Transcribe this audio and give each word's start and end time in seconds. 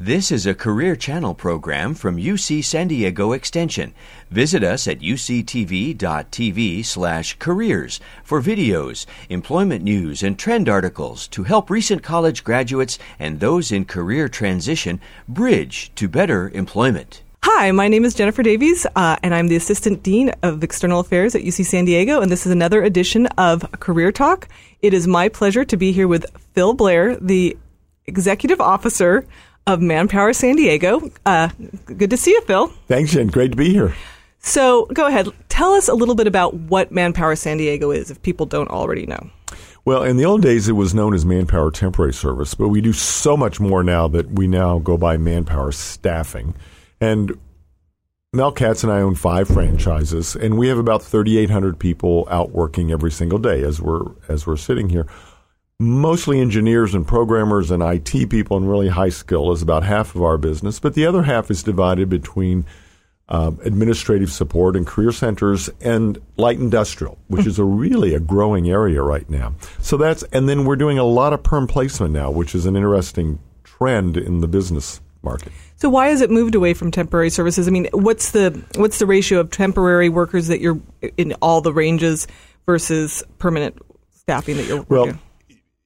This 0.00 0.30
is 0.30 0.46
a 0.46 0.54
Career 0.54 0.94
Channel 0.94 1.34
program 1.34 1.92
from 1.92 2.18
UC 2.18 2.62
San 2.62 2.86
Diego 2.86 3.32
Extension. 3.32 3.94
Visit 4.30 4.62
us 4.62 4.86
at 4.86 5.00
uctv.tv 5.00 6.84
slash 6.84 7.36
careers 7.40 7.98
for 8.22 8.40
videos, 8.40 9.06
employment 9.28 9.82
news, 9.82 10.22
and 10.22 10.38
trend 10.38 10.68
articles 10.68 11.26
to 11.26 11.42
help 11.42 11.68
recent 11.68 12.04
college 12.04 12.44
graduates 12.44 13.00
and 13.18 13.40
those 13.40 13.72
in 13.72 13.84
career 13.84 14.28
transition 14.28 15.00
bridge 15.26 15.90
to 15.96 16.06
better 16.06 16.48
employment. 16.50 17.24
Hi, 17.42 17.72
my 17.72 17.88
name 17.88 18.04
is 18.04 18.14
Jennifer 18.14 18.44
Davies, 18.44 18.86
uh, 18.94 19.16
and 19.24 19.34
I'm 19.34 19.48
the 19.48 19.56
Assistant 19.56 20.04
Dean 20.04 20.30
of 20.44 20.62
External 20.62 21.00
Affairs 21.00 21.34
at 21.34 21.42
UC 21.42 21.64
San 21.64 21.86
Diego, 21.86 22.20
and 22.20 22.30
this 22.30 22.46
is 22.46 22.52
another 22.52 22.84
edition 22.84 23.26
of 23.36 23.68
Career 23.80 24.12
Talk. 24.12 24.46
It 24.80 24.94
is 24.94 25.08
my 25.08 25.28
pleasure 25.28 25.64
to 25.64 25.76
be 25.76 25.90
here 25.90 26.06
with 26.06 26.24
Phil 26.54 26.72
Blair, 26.72 27.16
the 27.16 27.56
Executive 28.06 28.60
Officer 28.60 29.26
of 29.68 29.82
Manpower 29.82 30.32
San 30.32 30.56
Diego. 30.56 31.10
Uh, 31.26 31.50
good 31.84 32.10
to 32.10 32.16
see 32.16 32.30
you, 32.30 32.40
Phil. 32.40 32.68
Thanks, 32.88 33.12
Jen. 33.12 33.28
Great 33.28 33.52
to 33.52 33.56
be 33.56 33.70
here. 33.70 33.94
So, 34.40 34.86
go 34.86 35.06
ahead. 35.06 35.28
Tell 35.50 35.74
us 35.74 35.88
a 35.88 35.94
little 35.94 36.14
bit 36.14 36.26
about 36.26 36.54
what 36.54 36.90
Manpower 36.90 37.36
San 37.36 37.58
Diego 37.58 37.90
is, 37.90 38.10
if 38.10 38.20
people 38.22 38.46
don't 38.46 38.70
already 38.70 39.04
know. 39.04 39.30
Well, 39.84 40.02
in 40.04 40.16
the 40.16 40.24
old 40.24 40.42
days, 40.42 40.68
it 40.68 40.72
was 40.72 40.94
known 40.94 41.12
as 41.12 41.26
Manpower 41.26 41.70
Temporary 41.70 42.14
Service, 42.14 42.54
but 42.54 42.68
we 42.68 42.80
do 42.80 42.92
so 42.92 43.36
much 43.36 43.60
more 43.60 43.82
now 43.82 44.08
that 44.08 44.30
we 44.30 44.46
now 44.46 44.78
go 44.78 44.96
by 44.96 45.18
Manpower 45.18 45.72
Staffing. 45.72 46.54
And 47.00 47.38
Mel 48.32 48.52
Katz 48.52 48.82
and 48.82 48.92
I 48.92 49.00
own 49.00 49.16
five 49.16 49.48
franchises, 49.48 50.34
and 50.34 50.56
we 50.58 50.68
have 50.68 50.78
about 50.78 51.02
3,800 51.02 51.78
people 51.78 52.26
out 52.30 52.52
working 52.52 52.90
every 52.90 53.10
single 53.10 53.38
day 53.38 53.62
as 53.62 53.80
we're 53.80 54.04
as 54.28 54.46
we're 54.46 54.56
sitting 54.56 54.88
here 54.88 55.06
mostly 55.80 56.40
engineers 56.40 56.94
and 56.94 57.06
programmers 57.06 57.70
and 57.70 57.82
IT 57.82 58.28
people 58.30 58.56
and 58.56 58.68
really 58.68 58.88
high 58.88 59.08
skill 59.08 59.52
is 59.52 59.62
about 59.62 59.84
half 59.84 60.14
of 60.14 60.22
our 60.22 60.36
business, 60.36 60.80
but 60.80 60.94
the 60.94 61.06
other 61.06 61.22
half 61.22 61.50
is 61.50 61.62
divided 61.62 62.08
between 62.08 62.64
uh, 63.28 63.52
administrative 63.62 64.32
support 64.32 64.74
and 64.74 64.86
career 64.86 65.12
centers 65.12 65.68
and 65.80 66.18
light 66.36 66.58
industrial, 66.58 67.18
which 67.28 67.46
is 67.46 67.58
a 67.58 67.64
really 67.64 68.14
a 68.14 68.20
growing 68.20 68.68
area 68.68 69.02
right 69.02 69.28
now. 69.30 69.54
So 69.80 69.96
that's 69.96 70.22
and 70.32 70.48
then 70.48 70.64
we're 70.64 70.76
doing 70.76 70.98
a 70.98 71.04
lot 71.04 71.32
of 71.32 71.42
perm 71.42 71.66
placement 71.68 72.12
now, 72.12 72.30
which 72.30 72.54
is 72.54 72.66
an 72.66 72.74
interesting 72.74 73.38
trend 73.62 74.16
in 74.16 74.40
the 74.40 74.48
business 74.48 75.00
market. 75.22 75.52
So 75.76 75.90
why 75.90 76.08
has 76.08 76.22
it 76.22 76.30
moved 76.30 76.54
away 76.54 76.74
from 76.74 76.90
temporary 76.90 77.30
services? 77.30 77.68
I 77.68 77.70
mean, 77.70 77.88
what's 77.92 78.32
the 78.32 78.64
what's 78.76 78.98
the 78.98 79.06
ratio 79.06 79.40
of 79.40 79.50
temporary 79.50 80.08
workers 80.08 80.48
that 80.48 80.60
you're 80.60 80.80
in 81.16 81.34
all 81.34 81.60
the 81.60 81.72
ranges 81.72 82.26
versus 82.66 83.22
permanent 83.38 83.76
staffing 84.10 84.56
that 84.56 84.66
you're 84.66 84.82
well, 84.88 85.06
working? 85.06 85.20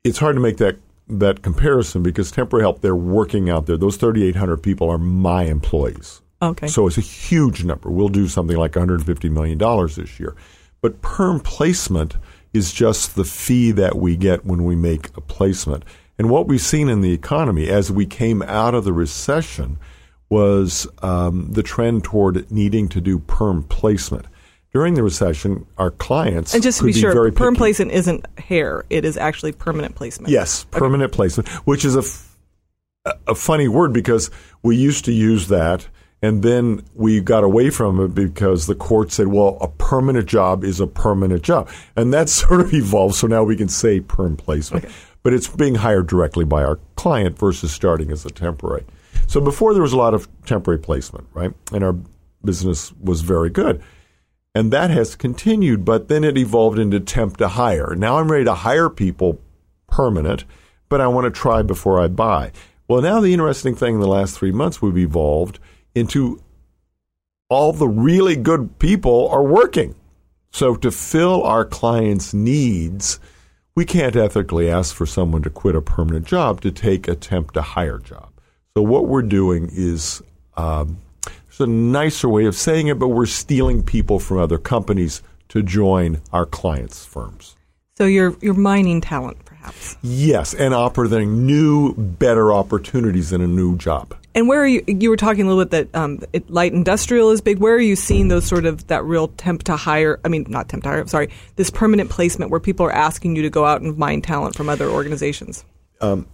It's 0.05 0.19
hard 0.19 0.37
to 0.37 0.41
make 0.41 0.57
that 0.59 0.79
that 1.09 1.43
comparison 1.43 2.03
because 2.03 2.31
temporary 2.31 2.63
help 2.63 2.81
they're 2.81 2.97
working 2.97 3.51
out 3.51 3.67
there. 3.67 3.77
Those 3.77 3.97
3,800 3.97 4.63
people 4.63 4.89
are 4.89 4.99
my 4.99 5.45
employees. 5.45 6.23
Okay. 6.41 6.69
So 6.69 6.87
it's 6.87 6.97
a 6.97 7.03
huge 7.03 7.65
number. 7.65 7.91
We'll 7.91 8.09
do 8.09 8.29
something 8.29 8.57
like 8.57 8.75
150 8.75 9.29
million 9.29 9.59
dollars 9.59 9.97
this 9.97 10.19
year. 10.19 10.35
But 10.81 11.03
perm 11.03 11.41
placement 11.41 12.17
is 12.53 12.73
just 12.73 13.15
the 13.15 13.25
fee 13.25 13.73
that 13.73 13.97
we 13.97 14.17
get 14.17 14.45
when 14.45 14.65
we 14.65 14.75
make 14.75 15.17
a 15.17 15.21
placement. 15.21 15.85
And 16.19 16.31
what 16.31 16.47
we've 16.47 16.61
seen 16.61 16.89
in 16.89 17.01
the 17.01 17.13
economy 17.13 17.69
as 17.69 17.91
we 17.91 18.07
came 18.07 18.43
out 18.43 18.75
of 18.75 18.85
the 18.85 18.93
recession 18.93 19.79
was 20.29 20.87
um, 21.03 21.53
the 21.53 21.63
trend 21.63 22.05
toward 22.05 22.51
needing 22.51 22.89
to 22.89 23.01
do 23.01 23.19
perm 23.19 23.63
placement 23.65 24.27
during 24.73 24.95
the 24.95 25.03
recession, 25.03 25.67
our 25.77 25.91
clients 25.91 26.55
and 26.55 26.63
just 26.63 26.79
to 26.79 26.85
be, 26.85 26.93
be 26.93 27.01
sure, 27.01 27.31
perm 27.33 27.55
picky. 27.55 27.59
placement 27.59 27.93
isn't 27.93 28.27
hair; 28.39 28.85
it 28.91 29.05
is 29.05 29.17
actually 29.17 29.53
permanent 29.53 29.95
placement. 29.95 30.31
Yes, 30.31 30.65
permanent 30.71 31.11
okay. 31.11 31.17
placement, 31.17 31.49
which 31.67 31.85
is 31.85 31.95
a, 31.95 32.01
f- 32.01 32.37
a 33.27 33.35
funny 33.35 33.69
word 33.69 33.93
because 33.93 34.31
we 34.63 34.77
used 34.77 35.05
to 35.05 35.13
use 35.13 35.49
that, 35.49 35.87
and 36.23 36.43
then 36.43 36.83
we 36.95 37.21
got 37.21 37.45
away 37.45 37.69
from 37.69 38.01
it 38.01 38.15
because 38.15 38.67
the 38.67 38.75
court 38.75 39.13
said, 39.13 39.29
"Well, 39.29 39.59
a 39.61 39.69
permanent 39.69 40.27
job 40.27 40.65
is 40.65 40.81
a 40.81 40.87
permanent 40.87 41.43
job," 41.43 41.69
and 41.95 42.13
that 42.15 42.29
sort 42.31 42.61
of 42.61 42.73
evolved. 42.73 43.15
So 43.15 43.27
now 43.27 43.45
we 43.45 43.57
can 43.57 43.69
say 43.69 44.01
perm 44.01 44.37
placement, 44.37 44.87
okay. 44.87 44.95
but 45.23 45.35
it's 45.35 45.49
being 45.49 45.75
hired 45.75 46.07
directly 46.07 46.47
by 46.47 46.65
our 46.65 46.79
client 46.97 47.39
versus 47.39 47.73
starting 47.73 48.11
as 48.11 48.25
a 48.25 48.31
temporary. 48.31 48.85
So 49.27 49.41
before 49.41 49.75
there 49.75 49.83
was 49.83 49.93
a 49.93 49.99
lot 49.99 50.15
of 50.15 50.29
temporary 50.47 50.79
placement, 50.79 51.27
right, 51.35 51.53
and 51.73 51.85
our 51.85 51.95
business 52.43 52.93
was 53.03 53.21
very 53.21 53.51
good 53.51 53.83
and 54.55 54.73
that 54.73 54.91
has 54.91 55.15
continued, 55.15 55.85
but 55.85 56.09
then 56.09 56.25
it 56.25 56.37
evolved 56.37 56.79
into 56.79 57.01
temp 57.01 57.37
to 57.39 57.49
hire. 57.49 57.95
Now 57.95 58.19
I'm 58.19 58.31
ready 58.31 58.45
to 58.45 58.55
hire 58.55 58.91
people 58.91 59.41
permanent, 59.87 60.45
but 60.89 61.01
I 61.01 61.07
want 61.07 61.25
to 61.25 61.31
try 61.31 61.63
before 61.63 62.01
I 62.01 62.09
buy. 62.09 62.53
Well, 62.89 63.01
now 63.01 63.21
the 63.21 63.33
interesting 63.33 63.75
thing 63.75 63.95
in 63.95 64.01
the 64.01 64.07
last 64.07 64.37
three 64.37 64.53
months, 64.53 64.83
we've 64.83 64.99
evolved 64.99 65.59
into 65.95 66.43
all 67.49 67.73
the 67.73 67.89
really 67.89 68.37
good 68.37 68.79
people 68.79 69.29
are 69.29 69.43
working. 69.43 69.95
So 70.51 70.75
to 70.77 70.91
fill 70.91 71.43
our 71.45 71.65
clients' 71.65 72.35
needs, 72.35 73.19
we 73.75 73.87
can't 73.87 74.17
ethically 74.17 74.71
ask 74.71 74.95
for 74.95 75.07
someone 75.07 75.43
to 75.43 75.51
quit 75.51 75.75
a 75.75 75.81
permanent 75.81 76.27
job 76.27 76.61
to 76.61 76.71
take 76.71 77.09
a 77.09 77.15
temp 77.15 77.53
to 77.53 77.63
hire 77.63 77.99
job. 77.99 78.31
So 78.77 78.83
what 78.83 79.07
we're 79.07 79.23
doing 79.23 79.71
is 79.73 80.23
um, 80.57 80.99
it's 81.49 81.61
a 81.61 81.67
nicer 81.67 82.29
way 82.29 82.47
of 82.47 82.55
saying 82.55 82.87
it, 82.89 82.99
but 82.99 83.09
we're 83.09 83.27
stealing 83.27 83.83
people 83.83 84.19
from 84.19 84.39
other 84.39 84.59
companies 84.59 85.23
to 85.49 85.63
join 85.63 86.21
our 86.33 86.47
clients' 86.47 87.05
firms. 87.05 87.57
So 87.99 88.07
you're 88.07 88.35
you're 88.41 88.55
mining 88.55 89.03
talent, 89.03 89.45
perhaps. 89.45 89.99
Yes, 90.03 90.55
and 90.55 90.73
offering 90.73 91.47
new, 91.47 91.95
better 91.95 92.53
opportunities 92.53 93.33
in 93.33 93.43
a 93.43 93.47
new 93.47 93.77
job. 93.77 94.17
And 94.35 94.49
where 94.49 94.63
are 94.63 94.67
you? 94.67 94.83
You 94.87 95.11
were 95.11 95.17
talking 95.17 95.45
a 95.45 95.49
little 95.49 95.65
bit 95.65 95.71
that 95.93 96.01
um, 96.01 96.21
it, 96.33 96.49
light 96.49 96.73
industrial 96.73 97.31
is 97.31 97.43
big. 97.43 97.59
Where 97.59 97.75
are 97.75 97.81
you 97.81 97.97
seeing 97.97 98.29
those 98.29 98.47
sort 98.47 98.65
of 98.65 98.87
that 98.87 99.05
real 99.05 99.29
temp 99.29 99.65
to 99.65 99.77
hire? 99.77 100.19
I 100.25 100.29
mean, 100.29 100.47
not 100.49 100.71
temp 100.71 100.85
to 100.85 100.89
hire. 100.89 101.07
Sorry, 101.07 101.29
this 101.57 101.69
permanent 101.69 102.09
placement 102.09 102.51
where 102.51 102.61
people 102.61 102.87
are 102.87 102.93
asking 102.93 103.37
you 103.37 103.43
to 103.43 103.51
go 103.51 103.67
out 103.67 103.83
and 103.83 103.97
mine 103.99 104.23
talent 104.23 104.57
from 104.57 104.71
other 104.71 104.89
organizations. 104.89 105.67
Um, 106.01 106.27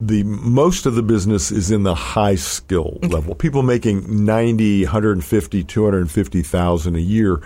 the 0.00 0.22
most 0.22 0.86
of 0.86 0.94
the 0.94 1.02
business 1.02 1.50
is 1.50 1.70
in 1.70 1.82
the 1.82 1.94
high 1.94 2.36
skill 2.36 2.98
level. 3.02 3.34
People 3.34 3.62
making 3.62 4.24
90, 4.24 4.84
150, 4.84 5.64
250,000 5.64 6.96
a 6.96 7.00
year. 7.00 7.42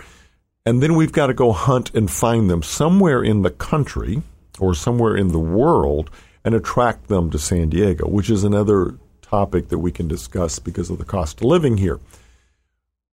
And 0.65 0.81
then 0.81 0.95
we've 0.95 1.11
got 1.11 1.27
to 1.27 1.33
go 1.33 1.51
hunt 1.51 1.93
and 1.95 2.09
find 2.09 2.49
them 2.49 2.61
somewhere 2.61 3.23
in 3.23 3.41
the 3.41 3.49
country 3.49 4.21
or 4.59 4.75
somewhere 4.75 5.17
in 5.17 5.29
the 5.29 5.39
world 5.39 6.11
and 6.45 6.53
attract 6.53 7.07
them 7.07 7.31
to 7.31 7.39
San 7.39 7.69
Diego, 7.69 8.07
which 8.07 8.29
is 8.29 8.43
another 8.43 8.97
topic 9.21 9.69
that 9.69 9.79
we 9.79 9.91
can 9.91 10.07
discuss 10.07 10.59
because 10.59 10.89
of 10.89 10.99
the 10.99 11.05
cost 11.05 11.41
of 11.41 11.45
living 11.45 11.77
here. 11.77 11.99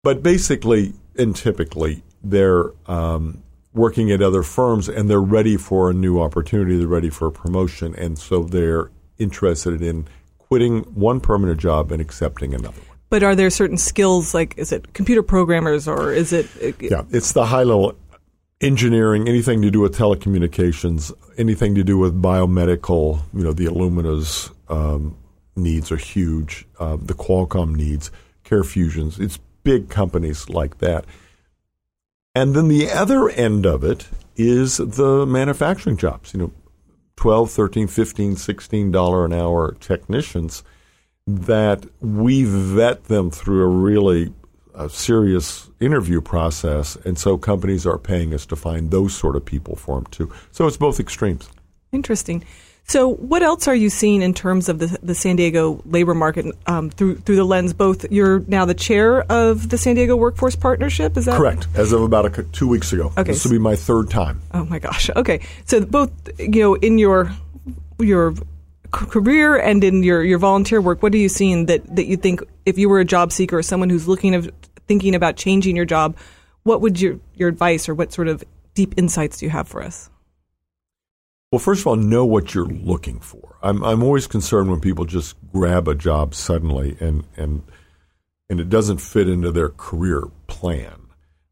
But 0.02 0.22
basically 0.22 0.94
and 1.16 1.34
typically, 1.34 2.02
they're 2.22 2.70
um, 2.86 3.42
working 3.72 4.10
at 4.10 4.20
other 4.20 4.42
firms 4.42 4.88
and 4.88 5.08
they're 5.08 5.20
ready 5.20 5.56
for 5.56 5.90
a 5.90 5.94
new 5.94 6.20
opportunity. 6.20 6.76
They're 6.76 6.86
ready 6.86 7.10
for 7.10 7.28
a 7.28 7.32
promotion. 7.32 7.94
And 7.94 8.18
so 8.18 8.42
they're 8.42 8.90
interested 9.18 9.82
in 9.82 10.06
quitting 10.38 10.80
one 10.94 11.20
permanent 11.20 11.60
job 11.60 11.92
and 11.92 12.00
accepting 12.00 12.54
another 12.54 12.80
one. 12.80 12.98
But 13.10 13.22
are 13.22 13.34
there 13.34 13.50
certain 13.50 13.78
skills, 13.78 14.34
like 14.34 14.56
is 14.58 14.72
it 14.72 14.92
computer 14.92 15.22
programmers 15.22 15.88
or 15.88 16.12
is 16.12 16.32
it? 16.32 16.46
Yeah, 16.80 17.02
it's 17.10 17.32
the 17.32 17.46
high 17.46 17.62
level 17.62 17.96
engineering, 18.60 19.28
anything 19.28 19.62
to 19.62 19.70
do 19.70 19.80
with 19.80 19.96
telecommunications, 19.96 21.12
anything 21.36 21.74
to 21.74 21.84
do 21.84 21.96
with 21.96 22.20
biomedical. 22.20 23.22
You 23.32 23.44
know, 23.44 23.52
the 23.52 23.66
Illumina's 23.66 24.50
um, 24.68 25.16
needs 25.56 25.90
are 25.92 25.96
huge. 25.96 26.66
Uh, 26.78 26.96
the 27.00 27.14
Qualcomm 27.14 27.74
needs, 27.74 28.10
CareFusions. 28.44 29.20
It's 29.20 29.38
big 29.62 29.88
companies 29.88 30.48
like 30.48 30.78
that. 30.78 31.04
And 32.34 32.54
then 32.54 32.68
the 32.68 32.90
other 32.90 33.28
end 33.28 33.66
of 33.66 33.82
it 33.82 34.08
is 34.36 34.76
the 34.76 35.26
manufacturing 35.26 35.96
jobs. 35.96 36.32
You 36.34 36.40
know, 36.40 36.52
12 37.18 37.50
13 37.50 37.88
15 37.88 38.36
16 38.36 38.92
dollar 38.92 39.24
an 39.24 39.32
hour 39.32 39.76
technicians 39.80 40.62
that 41.26 41.84
we 42.00 42.44
vet 42.44 43.06
them 43.06 43.28
through 43.28 43.64
a 43.64 43.66
really 43.66 44.32
uh, 44.76 44.86
serious 44.86 45.68
interview 45.80 46.20
process 46.20 46.94
and 47.04 47.18
so 47.18 47.36
companies 47.36 47.84
are 47.84 47.98
paying 47.98 48.32
us 48.32 48.46
to 48.46 48.54
find 48.54 48.92
those 48.92 49.16
sort 49.16 49.34
of 49.34 49.44
people 49.44 49.74
for 49.74 49.96
them 49.96 50.06
too. 50.12 50.32
So 50.52 50.68
it's 50.68 50.76
both 50.76 51.00
extremes. 51.00 51.50
Interesting 51.90 52.44
so, 52.88 53.08
what 53.08 53.42
else 53.42 53.68
are 53.68 53.74
you 53.74 53.90
seeing 53.90 54.22
in 54.22 54.34
terms 54.34 54.68
of 54.68 54.78
the, 54.78 54.98
the 55.02 55.14
San 55.14 55.36
Diego 55.36 55.82
labor 55.84 56.14
market 56.14 56.46
um, 56.66 56.90
through 56.90 57.16
through 57.16 57.36
the 57.36 57.44
lens? 57.44 57.72
Both 57.72 58.10
you're 58.10 58.40
now 58.40 58.64
the 58.64 58.74
chair 58.74 59.22
of 59.30 59.68
the 59.68 59.78
San 59.78 59.94
Diego 59.94 60.16
Workforce 60.16 60.56
Partnership. 60.56 61.16
Is 61.16 61.26
that 61.26 61.36
correct? 61.36 61.68
As 61.74 61.92
of 61.92 62.02
about 62.02 62.38
a, 62.38 62.42
two 62.44 62.66
weeks 62.66 62.92
ago. 62.92 63.12
Okay, 63.16 63.32
this 63.32 63.44
will 63.44 63.52
be 63.52 63.58
my 63.58 63.76
third 63.76 64.10
time. 64.10 64.40
Oh 64.52 64.64
my 64.64 64.78
gosh. 64.78 65.10
Okay, 65.14 65.40
so 65.66 65.84
both 65.84 66.10
you 66.38 66.62
know 66.62 66.74
in 66.74 66.98
your 66.98 67.30
your 67.98 68.34
career 68.90 69.56
and 69.56 69.84
in 69.84 70.02
your, 70.02 70.22
your 70.22 70.38
volunteer 70.38 70.80
work, 70.80 71.02
what 71.02 71.12
are 71.12 71.18
you 71.18 71.28
seeing 71.28 71.66
that, 71.66 71.94
that 71.94 72.06
you 72.06 72.16
think 72.16 72.40
if 72.64 72.78
you 72.78 72.88
were 72.88 73.00
a 73.00 73.04
job 73.04 73.32
seeker 73.32 73.58
or 73.58 73.62
someone 73.62 73.90
who's 73.90 74.08
looking 74.08 74.34
of 74.34 74.50
thinking 74.86 75.14
about 75.14 75.36
changing 75.36 75.76
your 75.76 75.84
job, 75.84 76.16
what 76.62 76.80
would 76.80 77.00
your 77.00 77.18
your 77.34 77.48
advice 77.48 77.88
or 77.88 77.94
what 77.94 78.12
sort 78.12 78.28
of 78.28 78.42
deep 78.74 78.94
insights 78.96 79.38
do 79.38 79.46
you 79.46 79.50
have 79.50 79.68
for 79.68 79.82
us? 79.82 80.10
Well, 81.50 81.58
first 81.58 81.80
of 81.80 81.86
all, 81.86 81.96
know 81.96 82.26
what 82.26 82.54
you're 82.54 82.66
looking 82.66 83.20
for. 83.20 83.56
I'm 83.62 83.82
I'm 83.82 84.02
always 84.02 84.26
concerned 84.26 84.70
when 84.70 84.80
people 84.80 85.06
just 85.06 85.34
grab 85.50 85.88
a 85.88 85.94
job 85.94 86.34
suddenly 86.34 86.96
and 87.00 87.24
and 87.36 87.62
and 88.50 88.60
it 88.60 88.68
doesn't 88.68 88.98
fit 88.98 89.28
into 89.28 89.50
their 89.50 89.70
career 89.70 90.24
plan. 90.46 91.06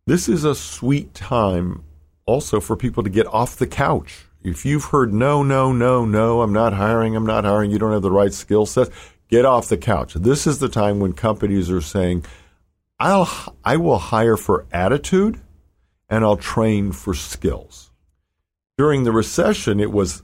This 0.07 0.29
is 0.29 0.45
a 0.45 0.55
sweet 0.55 1.15
time 1.15 1.83
also 2.27 2.61
for 2.61 2.77
people 2.77 3.03
to 3.05 3.11
get 3.11 3.27
off 3.29 3.57
the 3.57 3.67
couch. 3.67 4.27
If 4.43 4.67
you've 4.67 4.85
heard 4.85 5.15
no, 5.15 5.43
no, 5.43 5.73
no, 5.73 6.05
no, 6.05 6.43
I'm 6.43 6.53
not 6.53 6.75
hiring, 6.75 7.17
I'm 7.17 7.27
not 7.27 7.45
hiring, 7.45 7.71
you 7.71 7.79
don't 7.79 7.93
have 7.93 8.03
the 8.03 8.13
right 8.13 8.33
skill 8.33 8.67
set, 8.67 8.91
get 9.29 9.45
off 9.45 9.69
the 9.69 9.79
couch. 9.79 10.15
This 10.15 10.47
is 10.47 10.59
the 10.59 10.69
time 10.69 11.01
when 11.01 11.15
companies 11.15 11.71
are 11.71 11.81
saying, 11.81 12.25
I'll 13.01 13.57
I 13.65 13.79
will 13.79 13.99
hire 13.99 14.37
for 14.37 14.67
attitude 14.73 15.41
and 16.11 16.23
I'll 16.23 16.37
train 16.37 16.93
for 16.93 17.15
skills. 17.15 17.86
During 18.79 19.05
the 19.05 19.13
recession, 19.13 19.81
it 19.81 19.91
was 19.91 20.23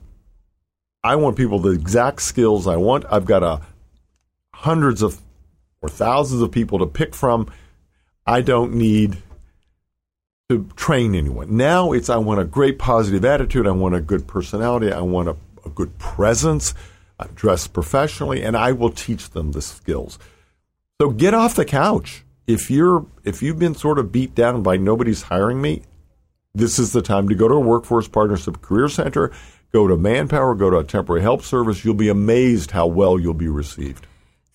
I 1.03 1.15
want 1.15 1.35
people 1.35 1.59
the 1.59 1.71
exact 1.71 2.21
skills 2.21 2.67
I 2.67 2.77
want. 2.77 3.05
I've 3.09 3.25
got 3.25 3.43
a 3.43 3.61
hundreds 4.53 5.01
of 5.01 5.19
or 5.81 5.89
thousands 5.89 6.41
of 6.41 6.51
people 6.51 6.79
to 6.79 6.85
pick 6.85 7.13
from. 7.13 7.51
I 8.25 8.41
don't 8.41 8.75
need 8.75 9.17
to 10.49 10.69
train 10.75 11.13
anyone. 11.13 11.57
Now 11.57 11.91
it's 11.91 12.09
I 12.09 12.17
want 12.17 12.39
a 12.39 12.45
great 12.45 12.79
positive 12.79 13.25
attitude. 13.25 13.67
I 13.67 13.71
want 13.71 13.95
a 13.95 14.01
good 14.01 14.27
personality. 14.27 14.91
I 14.91 15.01
want 15.01 15.27
a, 15.27 15.35
a 15.65 15.69
good 15.69 15.97
presence. 15.99 16.73
I 17.19 17.27
dress 17.35 17.67
professionally, 17.67 18.43
and 18.43 18.55
I 18.55 18.71
will 18.71 18.89
teach 18.89 19.29
them 19.31 19.51
the 19.51 19.61
skills. 19.61 20.17
So 21.01 21.09
get 21.09 21.33
off 21.33 21.55
the 21.55 21.65
couch. 21.65 22.23
If 22.47 22.71
you're 22.71 23.05
if 23.23 23.41
you've 23.41 23.59
been 23.59 23.75
sort 23.75 23.99
of 23.99 24.11
beat 24.11 24.35
down 24.35 24.63
by 24.63 24.77
nobody's 24.77 25.23
hiring 25.23 25.61
me, 25.61 25.83
this 26.53 26.77
is 26.77 26.93
the 26.93 27.01
time 27.01 27.27
to 27.29 27.35
go 27.35 27.47
to 27.47 27.55
a 27.55 27.59
workforce 27.59 28.07
partnership 28.07 28.61
career 28.61 28.87
center, 28.87 29.31
go 29.71 29.87
to 29.87 29.97
Manpower, 29.97 30.53
go 30.55 30.69
to 30.69 30.77
a 30.77 30.83
temporary 30.83 31.21
help 31.21 31.41
service. 31.41 31.83
You'll 31.83 31.95
be 31.95 32.09
amazed 32.09 32.71
how 32.71 32.87
well 32.87 33.19
you'll 33.19 33.33
be 33.33 33.47
received. 33.47 34.05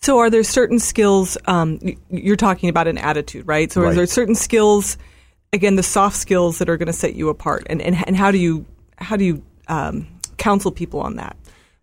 So, 0.00 0.18
are 0.18 0.30
there 0.30 0.44
certain 0.44 0.78
skills? 0.78 1.36
Um, 1.46 1.80
you're 2.08 2.36
talking 2.36 2.68
about 2.68 2.86
an 2.86 2.98
attitude, 2.98 3.48
right? 3.48 3.70
So, 3.70 3.82
Right. 3.82 3.90
are 3.90 3.94
there 3.94 4.06
certain 4.06 4.36
skills, 4.36 4.96
again, 5.52 5.74
the 5.74 5.82
soft 5.82 6.16
skills 6.16 6.58
that 6.58 6.68
are 6.68 6.76
going 6.76 6.86
to 6.86 6.92
set 6.92 7.14
you 7.14 7.28
apart? 7.30 7.66
And, 7.68 7.82
and 7.82 7.96
and 8.06 8.16
how 8.16 8.30
do 8.30 8.38
you 8.38 8.64
how 8.98 9.16
do 9.16 9.24
you 9.24 9.42
um, 9.66 10.06
counsel 10.36 10.70
people 10.70 11.00
on 11.00 11.16
that? 11.16 11.36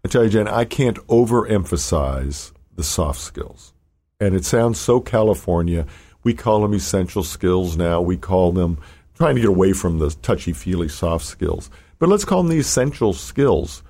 I 0.05 0.07
tell 0.07 0.23
you, 0.23 0.29
Jen, 0.29 0.47
I 0.47 0.63
can't 0.63 0.97
overemphasize 1.07 2.53
the 2.73 2.83
soft 2.83 3.19
skills. 3.19 3.73
And 4.19 4.33
it 4.33 4.45
sounds 4.45 4.79
so 4.79 5.01
California. 5.01 5.85
We 6.23 6.33
call 6.33 6.61
them 6.61 6.73
essential 6.73 7.23
skills 7.23 7.75
now. 7.75 8.01
We 8.01 8.15
call 8.15 8.53
them 8.53 8.77
trying 9.15 9.35
to 9.35 9.41
get 9.41 9.49
away 9.49 9.73
from 9.73 9.99
the 9.99 10.09
touchy 10.21 10.53
feely 10.53 10.89
soft 10.89 11.25
skills. 11.25 11.69
But 11.99 12.09
let's 12.09 12.25
call 12.25 12.43
them 12.43 12.51
the 12.51 12.59
essential 12.59 13.13
skills 13.13 13.83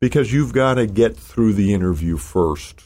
because 0.00 0.32
you've 0.32 0.52
got 0.52 0.74
to 0.74 0.86
get 0.86 1.16
through 1.16 1.54
the 1.54 1.72
interview 1.72 2.16
first 2.16 2.82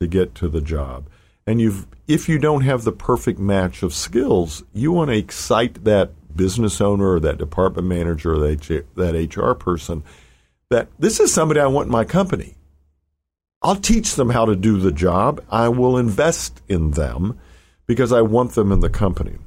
to 0.00 0.06
get 0.06 0.34
to 0.36 0.48
the 0.48 0.60
job. 0.60 1.08
And 1.46 1.60
you've 1.60 1.86
if 2.06 2.28
you 2.28 2.38
don't 2.38 2.62
have 2.62 2.84
the 2.84 2.92
perfect 2.92 3.38
match 3.38 3.82
of 3.82 3.94
skills, 3.94 4.62
you 4.72 4.92
want 4.92 5.10
to 5.10 5.16
excite 5.16 5.84
that 5.84 6.10
business 6.34 6.80
owner 6.80 7.12
or 7.12 7.20
that 7.20 7.38
department 7.38 7.86
manager 7.86 8.34
or 8.34 8.38
that 8.40 8.84
that 8.96 9.36
HR 9.36 9.54
person 9.54 10.02
that 10.70 10.88
this 10.98 11.20
is 11.20 11.32
somebody 11.32 11.60
I 11.60 11.66
want 11.66 11.86
in 11.86 11.92
my 11.92 12.04
company. 12.04 12.54
I'll 13.62 13.76
teach 13.76 14.14
them 14.14 14.30
how 14.30 14.44
to 14.44 14.54
do 14.54 14.78
the 14.78 14.92
job. 14.92 15.42
I 15.50 15.68
will 15.68 15.96
invest 15.96 16.62
in 16.68 16.92
them 16.92 17.38
because 17.86 18.12
I 18.12 18.20
want 18.20 18.52
them 18.52 18.70
in 18.70 18.80
the 18.80 18.90
company. 18.90 19.38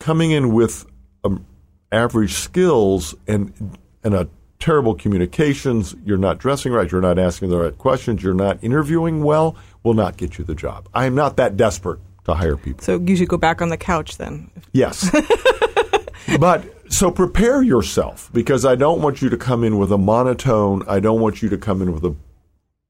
Coming 0.00 0.32
in 0.32 0.52
with 0.52 0.86
um, 1.24 1.46
average 1.90 2.34
skills 2.34 3.14
and 3.26 3.78
and 4.02 4.14
a 4.14 4.28
terrible 4.58 4.94
communications, 4.94 5.94
you're 6.04 6.18
not 6.18 6.38
dressing 6.38 6.72
right, 6.72 6.90
you're 6.90 7.00
not 7.00 7.18
asking 7.18 7.50
the 7.50 7.58
right 7.58 7.76
questions, 7.76 8.22
you're 8.22 8.34
not 8.34 8.62
interviewing 8.62 9.22
well, 9.22 9.56
will 9.82 9.94
not 9.94 10.16
get 10.16 10.38
you 10.38 10.44
the 10.44 10.54
job. 10.54 10.88
I 10.94 11.06
am 11.06 11.14
not 11.14 11.36
that 11.36 11.56
desperate 11.56 12.00
to 12.24 12.34
hire 12.34 12.56
people. 12.56 12.82
So 12.82 12.98
you 12.98 13.16
should 13.16 13.28
go 13.28 13.36
back 13.36 13.60
on 13.60 13.68
the 13.68 13.76
couch 13.76 14.16
then. 14.16 14.50
Yes. 14.72 15.10
but 16.40 16.64
so 16.90 17.10
prepare 17.10 17.62
yourself 17.62 18.30
because 18.32 18.64
I 18.64 18.74
don't 18.74 19.02
want 19.02 19.20
you 19.20 19.28
to 19.28 19.36
come 19.36 19.64
in 19.64 19.78
with 19.78 19.92
a 19.92 19.98
monotone. 19.98 20.82
I 20.88 21.00
don't 21.00 21.20
want 21.20 21.42
you 21.42 21.48
to 21.50 21.58
come 21.58 21.82
in 21.82 21.92
with 21.92 22.04
a 22.04 22.14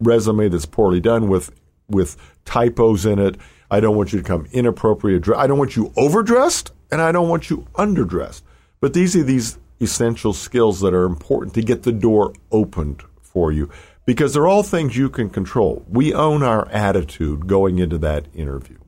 resume 0.00 0.48
that's 0.48 0.66
poorly 0.66 1.00
done 1.00 1.28
with 1.28 1.50
with 1.88 2.16
typos 2.44 3.06
in 3.06 3.18
it. 3.18 3.36
I 3.70 3.80
don't 3.80 3.96
want 3.96 4.12
you 4.12 4.20
to 4.20 4.24
come 4.24 4.46
inappropriate. 4.52 5.28
I 5.36 5.46
don't 5.46 5.58
want 5.58 5.76
you 5.76 5.92
overdressed 5.96 6.72
and 6.90 7.00
I 7.00 7.12
don't 7.12 7.28
want 7.28 7.50
you 7.50 7.66
underdressed. 7.74 8.42
But 8.80 8.94
these 8.94 9.16
are 9.16 9.22
these 9.22 9.58
essential 9.80 10.32
skills 10.32 10.80
that 10.80 10.94
are 10.94 11.04
important 11.04 11.54
to 11.54 11.62
get 11.62 11.82
the 11.82 11.92
door 11.92 12.32
opened 12.50 13.02
for 13.20 13.50
you 13.50 13.70
because 14.06 14.34
they're 14.34 14.46
all 14.46 14.62
things 14.62 14.96
you 14.96 15.08
can 15.08 15.30
control. 15.30 15.84
We 15.88 16.12
own 16.12 16.42
our 16.42 16.68
attitude 16.68 17.46
going 17.46 17.78
into 17.78 17.98
that 17.98 18.26
interview. 18.34 18.78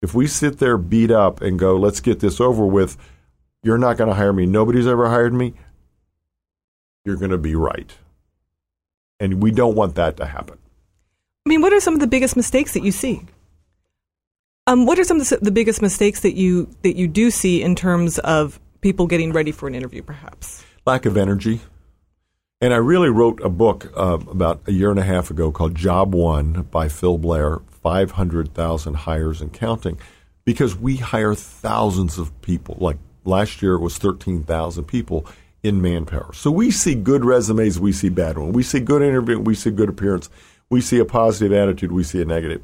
If 0.00 0.14
we 0.14 0.26
sit 0.26 0.58
there 0.58 0.76
beat 0.76 1.10
up 1.10 1.40
and 1.40 1.58
go, 1.58 1.76
let's 1.76 2.00
get 2.00 2.20
this 2.20 2.40
over 2.40 2.66
with, 2.66 2.96
you're 3.62 3.78
not 3.78 3.96
going 3.96 4.08
to 4.08 4.14
hire 4.14 4.32
me. 4.32 4.46
Nobody's 4.46 4.86
ever 4.86 5.08
hired 5.08 5.32
me. 5.32 5.54
You're 7.04 7.16
going 7.16 7.30
to 7.30 7.38
be 7.38 7.54
right. 7.54 7.96
And 9.20 9.42
we 9.42 9.52
don't 9.52 9.76
want 9.76 9.94
that 9.94 10.16
to 10.16 10.26
happen. 10.26 10.58
I 11.44 11.48
mean, 11.48 11.60
what 11.60 11.72
are 11.72 11.80
some 11.80 11.94
of 11.94 12.00
the 12.00 12.06
biggest 12.06 12.36
mistakes 12.36 12.74
that 12.74 12.82
you 12.82 12.92
see? 12.92 13.22
Um, 14.66 14.86
what 14.86 14.98
are 14.98 15.04
some 15.04 15.20
of 15.20 15.28
the, 15.28 15.38
the 15.38 15.50
biggest 15.50 15.82
mistakes 15.82 16.20
that 16.20 16.36
you 16.36 16.68
that 16.82 16.96
you 16.96 17.08
do 17.08 17.30
see 17.30 17.62
in 17.62 17.74
terms 17.74 18.18
of 18.20 18.60
people 18.80 19.06
getting 19.06 19.32
ready 19.32 19.50
for 19.50 19.66
an 19.66 19.74
interview, 19.74 20.02
perhaps? 20.02 20.64
Lack 20.86 21.04
of 21.04 21.16
energy. 21.16 21.60
And 22.60 22.72
I 22.72 22.76
really 22.76 23.08
wrote 23.08 23.40
a 23.40 23.48
book 23.48 23.92
uh, 23.96 24.18
about 24.30 24.62
a 24.68 24.72
year 24.72 24.90
and 24.90 25.00
a 25.00 25.04
half 25.04 25.30
ago 25.30 25.50
called 25.50 25.74
Job 25.74 26.14
Won 26.14 26.62
by 26.70 26.88
Phil 26.88 27.18
Blair 27.18 27.58
500,000 27.82 28.94
hires 28.94 29.40
and 29.40 29.52
counting 29.52 29.98
because 30.44 30.76
we 30.76 30.96
hire 30.96 31.34
thousands 31.34 32.18
of 32.18 32.40
people. 32.40 32.76
Like 32.78 32.98
last 33.24 33.62
year, 33.62 33.74
it 33.74 33.80
was 33.80 33.98
13,000 33.98 34.84
people 34.84 35.26
in 35.64 35.82
manpower. 35.82 36.32
So 36.34 36.52
we 36.52 36.70
see 36.70 36.94
good 36.94 37.24
resumes, 37.24 37.80
we 37.80 37.92
see 37.92 38.08
bad 38.08 38.38
ones. 38.38 38.54
We 38.54 38.62
see 38.62 38.78
good 38.78 39.02
interview, 39.02 39.40
we 39.40 39.56
see 39.56 39.70
good 39.70 39.88
appearance, 39.88 40.28
we 40.72 40.80
see 40.80 40.98
a 40.98 41.04
positive 41.04 41.52
attitude, 41.52 41.92
we 41.92 42.02
see 42.02 42.22
a 42.22 42.24
negative. 42.24 42.62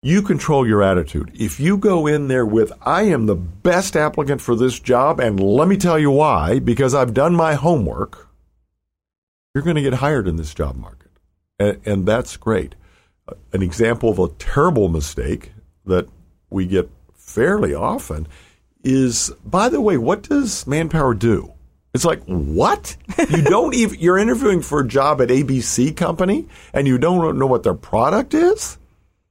You 0.00 0.22
control 0.22 0.64
your 0.64 0.80
attitude. 0.80 1.32
If 1.34 1.58
you 1.58 1.76
go 1.76 2.06
in 2.06 2.28
there 2.28 2.46
with, 2.46 2.72
I 2.82 3.02
am 3.02 3.26
the 3.26 3.34
best 3.34 3.96
applicant 3.96 4.40
for 4.40 4.54
this 4.54 4.78
job, 4.78 5.18
and 5.18 5.40
let 5.40 5.66
me 5.66 5.76
tell 5.76 5.98
you 5.98 6.12
why, 6.12 6.60
because 6.60 6.94
I've 6.94 7.12
done 7.12 7.34
my 7.34 7.54
homework, 7.54 8.28
you're 9.52 9.64
going 9.64 9.74
to 9.74 9.82
get 9.82 9.94
hired 9.94 10.28
in 10.28 10.36
this 10.36 10.54
job 10.54 10.76
market. 10.76 11.10
And, 11.58 11.80
and 11.84 12.06
that's 12.06 12.36
great. 12.36 12.76
An 13.52 13.62
example 13.62 14.10
of 14.10 14.20
a 14.20 14.28
terrible 14.28 14.88
mistake 14.88 15.52
that 15.86 16.06
we 16.48 16.64
get 16.64 16.88
fairly 17.16 17.74
often 17.74 18.28
is, 18.84 19.32
by 19.44 19.68
the 19.68 19.80
way, 19.80 19.96
what 19.96 20.22
does 20.22 20.64
Manpower 20.64 21.14
do? 21.14 21.53
It's 21.94 22.04
like, 22.04 22.24
what? 22.24 22.96
You 23.30 23.42
don't 23.42 23.74
even, 23.74 24.00
you're 24.00 24.18
interviewing 24.18 24.60
for 24.62 24.80
a 24.80 24.86
job 24.86 25.20
at 25.20 25.28
ABC 25.28 25.96
company 25.96 26.48
and 26.72 26.88
you 26.88 26.98
don't 26.98 27.38
know 27.38 27.46
what 27.46 27.62
their 27.62 27.74
product 27.74 28.34
is? 28.34 28.78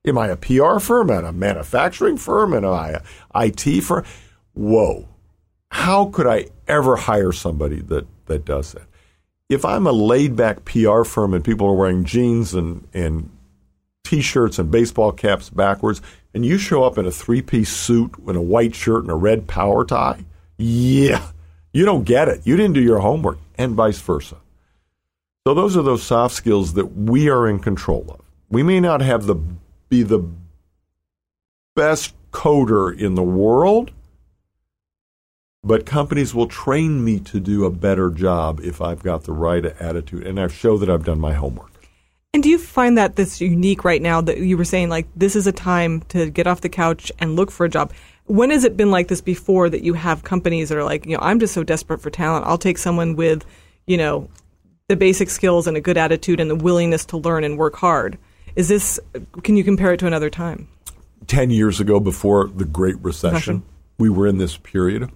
Am 0.05 0.17
I 0.17 0.29
a 0.29 0.37
PR 0.37 0.79
firm? 0.79 1.09
Am 1.09 1.25
I 1.25 1.29
a 1.29 1.33
manufacturing 1.33 2.17
firm? 2.17 2.53
Am 2.53 2.65
I 2.65 3.01
a 3.35 3.45
IT 3.45 3.81
firm? 3.83 4.05
Whoa. 4.53 5.07
How 5.71 6.05
could 6.05 6.27
I 6.27 6.47
ever 6.67 6.95
hire 6.95 7.31
somebody 7.31 7.81
that, 7.81 8.07
that 8.27 8.45
does 8.45 8.71
that? 8.73 8.83
If 9.49 9.65
I'm 9.65 9.85
a 9.85 9.91
laid 9.91 10.35
back 10.35 10.65
PR 10.65 11.03
firm 11.03 11.33
and 11.33 11.43
people 11.43 11.67
are 11.67 11.75
wearing 11.75 12.05
jeans 12.05 12.53
and, 12.53 12.87
and 12.93 13.29
t 14.03 14.21
shirts 14.21 14.57
and 14.59 14.71
baseball 14.71 15.11
caps 15.11 15.49
backwards, 15.49 16.01
and 16.33 16.45
you 16.45 16.57
show 16.57 16.83
up 16.83 16.97
in 16.97 17.05
a 17.05 17.11
three 17.11 17.41
piece 17.41 17.71
suit 17.71 18.19
with 18.19 18.35
a 18.35 18.41
white 18.41 18.73
shirt 18.73 19.03
and 19.03 19.11
a 19.11 19.15
red 19.15 19.47
power 19.47 19.85
tie, 19.85 20.23
yeah, 20.57 21.25
you 21.73 21.85
don't 21.85 22.03
get 22.03 22.29
it. 22.29 22.41
You 22.45 22.55
didn't 22.55 22.73
do 22.73 22.81
your 22.81 22.99
homework, 22.99 23.39
and 23.57 23.73
vice 23.73 23.99
versa. 23.99 24.37
So 25.45 25.53
those 25.53 25.75
are 25.75 25.81
those 25.81 26.03
soft 26.03 26.35
skills 26.35 26.73
that 26.75 26.95
we 26.95 27.27
are 27.29 27.49
in 27.49 27.59
control 27.59 28.05
of. 28.09 28.21
We 28.49 28.63
may 28.63 28.79
not 28.79 29.01
have 29.01 29.25
the 29.25 29.35
be 29.89 30.03
the 30.03 30.25
best 31.75 32.13
coder 32.31 32.97
in 32.97 33.15
the 33.15 33.23
world, 33.23 33.91
but 35.63 35.85
companies 35.85 36.33
will 36.33 36.47
train 36.47 37.03
me 37.03 37.19
to 37.19 37.39
do 37.39 37.65
a 37.65 37.69
better 37.69 38.09
job 38.09 38.59
if 38.63 38.81
I've 38.81 39.03
got 39.03 39.23
the 39.23 39.33
right 39.33 39.65
attitude 39.65 40.25
and 40.25 40.39
I 40.39 40.47
show 40.47 40.77
that 40.77 40.89
I've 40.89 41.05
done 41.05 41.19
my 41.19 41.33
homework. 41.33 41.71
And 42.33 42.41
do 42.41 42.49
you 42.49 42.57
find 42.57 42.97
that 42.97 43.15
this 43.15 43.39
unique 43.39 43.83
right 43.83 44.01
now 44.01 44.19
that 44.21 44.39
you 44.39 44.57
were 44.57 44.65
saying 44.65 44.89
like 44.89 45.07
this 45.15 45.35
is 45.35 45.45
a 45.45 45.51
time 45.51 46.01
to 46.09 46.29
get 46.29 46.47
off 46.47 46.61
the 46.61 46.69
couch 46.69 47.11
and 47.19 47.35
look 47.35 47.51
for 47.51 47.65
a 47.65 47.69
job? 47.69 47.91
When 48.25 48.51
has 48.51 48.63
it 48.63 48.77
been 48.77 48.91
like 48.91 49.09
this 49.09 49.21
before 49.21 49.69
that 49.69 49.83
you 49.83 49.93
have 49.93 50.23
companies 50.23 50.69
that 50.69 50.77
are 50.77 50.83
like, 50.83 51.05
you 51.05 51.13
know, 51.13 51.23
I'm 51.23 51.39
just 51.39 51.53
so 51.53 51.63
desperate 51.63 52.01
for 52.01 52.09
talent. 52.09 52.45
I'll 52.45 52.57
take 52.57 52.77
someone 52.77 53.15
with, 53.15 53.45
you 53.85 53.97
know, 53.97 54.29
the 54.87 54.95
basic 54.95 55.29
skills 55.29 55.67
and 55.67 55.75
a 55.75 55.81
good 55.81 55.97
attitude 55.97 56.39
and 56.39 56.49
the 56.49 56.55
willingness 56.55 57.05
to 57.05 57.17
learn 57.17 57.43
and 57.43 57.57
work 57.57 57.75
hard. 57.75 58.17
Is 58.55 58.67
this 58.67 58.99
can 59.43 59.57
you 59.57 59.63
compare 59.63 59.93
it 59.93 59.97
to 59.97 60.07
another 60.07 60.29
time? 60.29 60.67
10 61.27 61.49
years 61.49 61.79
ago 61.79 61.99
before 61.99 62.47
the 62.47 62.65
Great 62.65 62.97
Recession, 62.99 63.33
Recession. 63.33 63.63
we 63.97 64.09
were 64.09 64.27
in 64.27 64.37
this 64.37 64.57
period. 64.57 65.09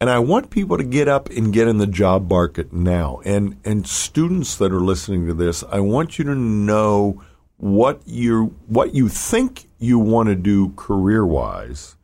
And 0.00 0.10
I 0.10 0.18
want 0.18 0.50
people 0.50 0.76
to 0.76 0.84
get 0.84 1.08
up 1.08 1.30
and 1.30 1.52
get 1.52 1.68
in 1.68 1.78
the 1.78 1.86
job 1.86 2.28
market 2.28 2.72
now. 2.72 3.20
And 3.24 3.56
and 3.64 3.86
students 3.86 4.56
that 4.56 4.72
are 4.72 4.80
listening 4.80 5.26
to 5.28 5.34
this, 5.34 5.64
I 5.70 5.80
want 5.80 6.18
you 6.18 6.24
to 6.24 6.34
know 6.34 7.22
what 7.56 8.02
you 8.04 8.56
what 8.66 8.94
you 8.94 9.08
think 9.08 9.68
you 9.78 9.98
want 9.98 10.28
to 10.28 10.34
do 10.34 10.70
career 10.76 11.24
wise 11.24 11.96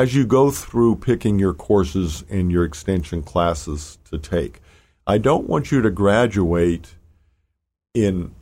as 0.00 0.14
you 0.14 0.24
go 0.24 0.50
through 0.50 0.96
picking 0.96 1.38
your 1.38 1.52
courses 1.52 2.24
and 2.30 2.50
your 2.50 2.64
extension 2.64 3.22
classes 3.22 3.98
to 4.02 4.16
take. 4.16 4.62
I 5.06 5.18
don't 5.18 5.46
want 5.46 5.70
you 5.70 5.82
to 5.82 5.90
graduate 5.90 6.94
in 7.92 8.34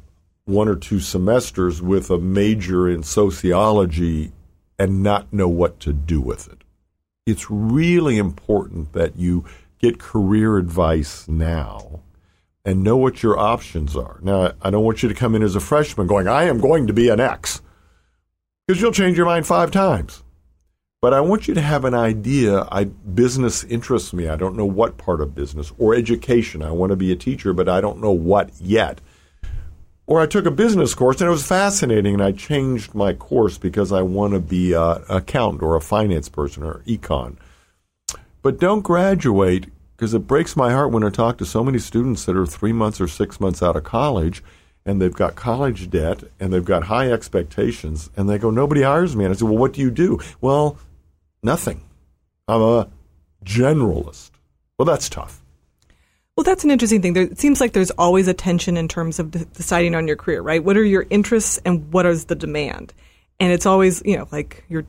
one 0.45 0.69
or 0.69 0.77
two 0.77 1.01
semesters 1.01 1.83
with 1.83 2.11
a 2.11 2.19
major 2.19 2.89
in 2.89 3.03
sociology 3.03 4.31
and 4.79 5.03
not 5.03 5.33
know 5.33 5.49
what 5.49 5.81
to 5.81 5.93
do 5.93 6.21
with 6.21 6.47
it. 6.47 6.63
It's 7.27 7.51
really 7.51 8.19
important 8.19 8.93
that 8.93 9.17
you 9.17 9.45
get 9.81 9.99
career 9.99 10.59
advice 10.59 11.27
now 11.27 12.03
and 12.65 12.85
know 12.85 12.97
what 12.97 13.25
your 13.25 13.37
options 13.37 13.97
are. 13.97 14.21
Now, 14.23 14.53
I 14.63 14.71
don't 14.71 14.85
want 14.85 15.03
you 15.03 15.09
to 15.09 15.15
come 15.15 15.35
in 15.35 15.43
as 15.43 15.57
a 15.57 15.61
freshman 15.61 16.07
going, 16.07 16.29
I 16.29 16.45
am 16.45 16.61
going 16.61 16.87
to 16.87 16.93
be 16.93 17.09
an 17.09 17.19
X, 17.19 17.63
because 18.65 18.81
you'll 18.81 18.93
change 18.93 19.17
your 19.17 19.27
mind 19.27 19.45
five 19.45 19.73
times. 19.73 20.23
But 21.01 21.15
I 21.15 21.21
want 21.21 21.47
you 21.47 21.55
to 21.55 21.61
have 21.61 21.85
an 21.85 21.95
idea. 21.95 22.67
I 22.73 22.85
business 22.85 23.63
interests 23.63 24.13
me. 24.13 24.27
I 24.27 24.35
don't 24.35 24.57
know 24.57 24.67
what 24.67 24.99
part 24.99 25.21
of 25.21 25.33
business 25.33 25.73
or 25.79 25.95
education. 25.95 26.61
I 26.61 26.73
want 26.73 26.91
to 26.91 26.97
be 26.97 27.13
a 27.13 27.17
teacher, 27.17 27.53
but 27.53 27.69
I 27.69 27.81
don't 27.81 28.01
know 28.01 28.11
what 28.11 28.51
yet. 28.61 29.01
Or 30.09 30.21
I 30.21 30.27
took 30.27 30.45
a 30.45 30.51
business 30.51 30.95
course 30.95 31.21
and 31.21 31.29
it 31.29 31.31
was 31.31 31.47
fascinating, 31.47 32.15
and 32.15 32.23
I 32.23 32.33
changed 32.33 32.95
my 32.95 33.13
course 33.13 33.59
because 33.59 33.93
I 33.93 34.03
want 34.03 34.33
to 34.33 34.41
be 34.41 34.73
an 34.73 35.05
accountant 35.09 35.63
or 35.63 35.77
a 35.77 35.81
finance 35.81 36.29
person 36.29 36.65
or 36.65 36.83
econ. 36.87 37.37
But 38.43 38.59
don't 38.59 38.81
graduate 38.83 39.67
because 39.97 40.15
it 40.15 40.27
breaks 40.27 40.57
my 40.57 40.73
heart 40.73 40.91
when 40.91 41.05
I 41.05 41.11
talk 41.11 41.39
to 41.39 41.47
so 41.47 41.63
many 41.63 41.79
students 41.79 42.25
that 42.25 42.37
are 42.37 42.47
three 42.47 42.73
months 42.73 43.01
or 43.01 43.07
six 43.07 43.39
months 43.39 43.63
out 43.63 43.77
of 43.77 43.85
college 43.85 44.43
and 44.89 45.03
they've 45.03 45.13
got 45.13 45.35
college 45.35 45.91
debt 45.91 46.25
and 46.41 46.53
they've 46.53 46.65
got 46.65 46.85
high 46.85 47.13
expectations 47.13 48.11
and 48.17 48.29
they 48.29 48.39
go, 48.39 48.51
Nobody 48.51 48.83
hires 48.83 49.15
me. 49.15 49.25
And 49.27 49.35
I 49.35 49.37
say, 49.37 49.45
Well, 49.45 49.59
what 49.59 49.75
do 49.75 49.83
you 49.83 49.91
do? 49.91 50.19
Well, 50.41 50.79
nothing. 51.43 51.83
I'm 52.47 52.63
a 52.63 52.89
generalist. 53.45 54.31
Well, 54.79 54.87
that's 54.87 55.09
tough. 55.09 55.43
Well, 56.37 56.45
that's 56.45 56.63
an 56.63 56.71
interesting 56.71 57.03
thing. 57.03 57.15
There, 57.15 57.25
it 57.25 57.39
seems 57.39 57.61
like 57.61 57.73
there's 57.73 57.91
always 57.93 58.29
a 58.29 58.35
tension 58.35 58.77
in 58.77 58.87
terms 58.87 59.19
of 59.19 59.33
de- 59.33 59.45
deciding 59.47 59.97
on 59.97 60.07
your 60.07 60.17
career, 60.17 60.41
right? 60.41 60.63
What 60.63 60.77
are 60.77 60.85
your 60.85 61.05
interests 61.11 61.59
and 61.65 61.93
what 61.93 62.07
is 62.07 62.27
the 62.27 62.37
demand? 62.37 62.95
And 63.41 63.53
it's 63.53 63.67
always, 63.67 64.03
you 64.05 64.17
know, 64.17 64.29
like 64.31 64.65
your 64.69 64.85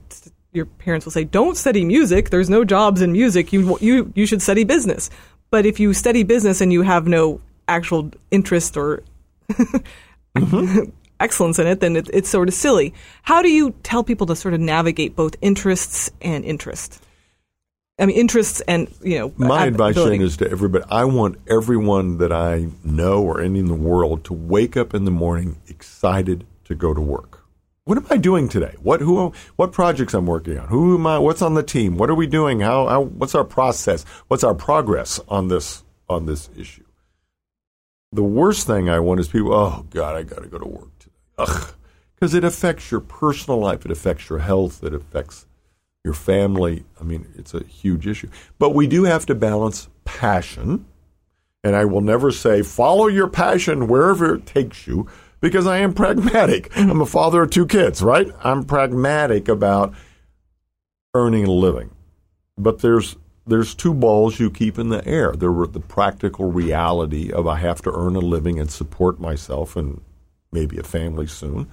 your 0.53 0.65
parents 0.65 1.05
will 1.05 1.11
say, 1.11 1.23
"Don't 1.23 1.57
study 1.57 1.83
music. 1.83 2.29
There's 2.29 2.49
no 2.49 2.63
jobs 2.63 3.01
in 3.01 3.11
music. 3.11 3.51
You 3.51 3.77
you 3.81 4.13
you 4.15 4.27
should 4.27 4.43
study 4.43 4.63
business." 4.63 5.09
But 5.49 5.65
if 5.65 5.79
you 5.79 5.93
study 5.93 6.21
business 6.21 6.61
and 6.61 6.71
you 6.71 6.83
have 6.83 7.07
no 7.07 7.41
actual 7.67 8.11
interest 8.29 8.77
or 8.77 9.01
mm-hmm. 9.51 10.89
excellence 11.19 11.59
in 11.59 11.67
it, 11.67 11.79
then 11.79 11.95
it, 11.95 12.09
it's 12.13 12.29
sort 12.29 12.47
of 12.47 12.53
silly. 12.53 12.93
How 13.23 13.41
do 13.41 13.49
you 13.49 13.71
tell 13.83 14.03
people 14.03 14.27
to 14.27 14.35
sort 14.35 14.53
of 14.53 14.59
navigate 14.59 15.15
both 15.15 15.35
interests 15.41 16.11
and 16.21 16.45
interest? 16.45 17.01
I 17.99 18.05
mean, 18.05 18.15
interests 18.15 18.61
and 18.61 18.87
you 19.03 19.19
know. 19.19 19.33
My 19.35 19.65
advice 19.65 19.97
is 19.97 20.37
to 20.37 20.49
everybody: 20.49 20.85
I 20.89 21.03
want 21.03 21.37
everyone 21.47 22.17
that 22.19 22.31
I 22.31 22.67
know 22.83 23.21
or 23.23 23.41
any 23.41 23.59
in 23.59 23.67
the 23.67 23.73
world 23.73 24.23
to 24.25 24.33
wake 24.33 24.77
up 24.77 24.93
in 24.93 25.03
the 25.03 25.11
morning 25.11 25.57
excited 25.67 26.47
to 26.65 26.75
go 26.75 26.93
to 26.93 27.01
work. 27.01 27.43
What 27.83 27.97
am 27.97 28.05
I 28.09 28.17
doing 28.17 28.47
today? 28.47 28.75
What 28.81 29.01
who 29.01 29.33
what 29.57 29.71
projects 29.71 30.13
I'm 30.13 30.27
working 30.27 30.57
on? 30.57 30.67
Who 30.67 30.95
am 30.95 31.07
I? 31.07 31.17
What's 31.17 31.41
on 31.41 31.55
the 31.55 31.63
team? 31.63 31.97
What 31.97 32.09
are 32.09 32.15
we 32.15 32.27
doing? 32.27 32.61
How, 32.61 32.87
how 32.87 33.01
what's 33.01 33.35
our 33.35 33.43
process? 33.43 34.05
What's 34.27 34.43
our 34.43 34.53
progress 34.53 35.19
on 35.27 35.49
this 35.49 35.83
on 36.07 36.25
this 36.25 36.49
issue? 36.55 36.85
The 38.11 38.23
worst 38.23 38.65
thing 38.65 38.89
I 38.89 38.99
want 38.99 39.19
is 39.19 39.27
people. 39.27 39.53
Oh 39.53 39.85
God, 39.89 40.15
I 40.15 40.23
got 40.23 40.43
to 40.43 40.47
go 40.47 40.59
to 40.59 40.67
work. 40.67 40.98
Ugh, 41.39 41.73
because 42.15 42.33
it 42.33 42.43
affects 42.43 42.91
your 42.91 42.99
personal 42.99 43.59
life. 43.59 43.85
It 43.85 43.91
affects 43.91 44.29
your 44.29 44.39
health. 44.39 44.83
It 44.83 44.93
affects 44.93 45.45
your 46.03 46.13
family. 46.13 46.83
I 46.99 47.03
mean, 47.03 47.27
it's 47.35 47.53
a 47.53 47.63
huge 47.63 48.07
issue. 48.07 48.29
But 48.57 48.71
we 48.71 48.87
do 48.87 49.03
have 49.03 49.25
to 49.27 49.35
balance 49.35 49.89
passion. 50.05 50.85
And 51.63 51.75
I 51.75 51.85
will 51.85 52.01
never 52.01 52.31
say, 52.31 52.61
follow 52.61 53.07
your 53.07 53.27
passion 53.27 53.87
wherever 53.87 54.35
it 54.35 54.45
takes 54.45 54.87
you, 54.87 55.07
because 55.41 55.67
I 55.67 55.77
am 55.77 55.93
pragmatic. 55.93 56.69
Mm-hmm. 56.69 56.89
I'm 56.89 57.01
a 57.01 57.05
father 57.05 57.43
of 57.43 57.51
two 57.51 57.65
kids, 57.65 58.01
right? 58.01 58.27
I'm 58.43 58.63
pragmatic 58.63 59.49
about 59.49 59.93
earning 61.13 61.45
a 61.45 61.51
living. 61.51 61.91
But 62.57 62.79
there's 62.79 63.15
there's 63.45 63.73
two 63.73 63.93
balls 63.93 64.39
you 64.39 64.51
keep 64.51 64.77
in 64.77 64.89
the 64.89 65.05
air. 65.07 65.33
There 65.33 65.51
were 65.51 65.65
the 65.67 65.79
practical 65.79 66.51
reality 66.51 67.31
of 67.31 67.47
I 67.47 67.57
have 67.57 67.81
to 67.81 67.91
earn 67.91 68.15
a 68.15 68.19
living 68.19 68.59
and 68.59 68.69
support 68.69 69.19
myself 69.19 69.75
and 69.75 70.01
maybe 70.51 70.77
a 70.77 70.83
family 70.83 71.27
soon. 71.27 71.69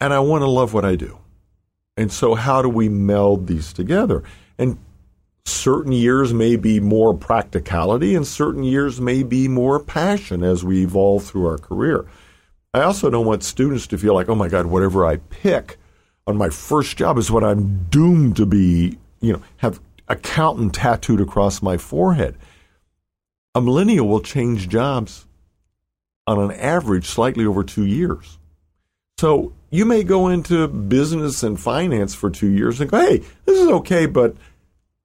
And 0.00 0.12
I 0.12 0.20
want 0.20 0.42
to 0.42 0.48
love 0.48 0.74
what 0.74 0.84
I 0.84 0.96
do. 0.96 1.18
And 1.96 2.12
so, 2.12 2.34
how 2.34 2.60
do 2.60 2.68
we 2.68 2.88
meld 2.88 3.46
these 3.46 3.72
together? 3.72 4.22
And 4.58 4.78
certain 5.46 5.92
years 5.92 6.34
may 6.34 6.56
be 6.56 6.80
more 6.80 7.14
practicality, 7.14 8.14
and 8.14 8.26
certain 8.26 8.64
years 8.64 9.00
may 9.00 9.22
be 9.22 9.48
more 9.48 9.80
passion 9.80 10.42
as 10.42 10.64
we 10.64 10.82
evolve 10.82 11.24
through 11.24 11.46
our 11.46 11.58
career. 11.58 12.04
I 12.74 12.82
also 12.82 13.08
don't 13.08 13.24
want 13.24 13.42
students 13.42 13.86
to 13.88 13.98
feel 13.98 14.14
like, 14.14 14.28
oh 14.28 14.34
my 14.34 14.48
God, 14.48 14.66
whatever 14.66 15.06
I 15.06 15.16
pick 15.16 15.78
on 16.26 16.36
my 16.36 16.50
first 16.50 16.96
job 16.96 17.16
is 17.16 17.30
what 17.30 17.44
I'm 17.44 17.84
doomed 17.84 18.36
to 18.36 18.44
be, 18.44 18.98
you 19.20 19.32
know, 19.32 19.42
have 19.58 19.80
accountant 20.08 20.74
tattooed 20.74 21.20
across 21.20 21.62
my 21.62 21.78
forehead. 21.78 22.36
A 23.54 23.60
millennial 23.60 24.06
will 24.08 24.20
change 24.20 24.68
jobs 24.68 25.25
on 26.26 26.38
an 26.38 26.52
average 26.52 27.06
slightly 27.06 27.46
over 27.46 27.62
two 27.62 27.86
years. 27.86 28.38
So 29.18 29.52
you 29.70 29.84
may 29.84 30.02
go 30.02 30.28
into 30.28 30.68
business 30.68 31.42
and 31.42 31.58
finance 31.58 32.14
for 32.14 32.30
two 32.30 32.48
years 32.48 32.80
and 32.80 32.90
go, 32.90 32.98
hey, 33.00 33.22
this 33.44 33.58
is 33.58 33.68
okay, 33.68 34.06
but 34.06 34.36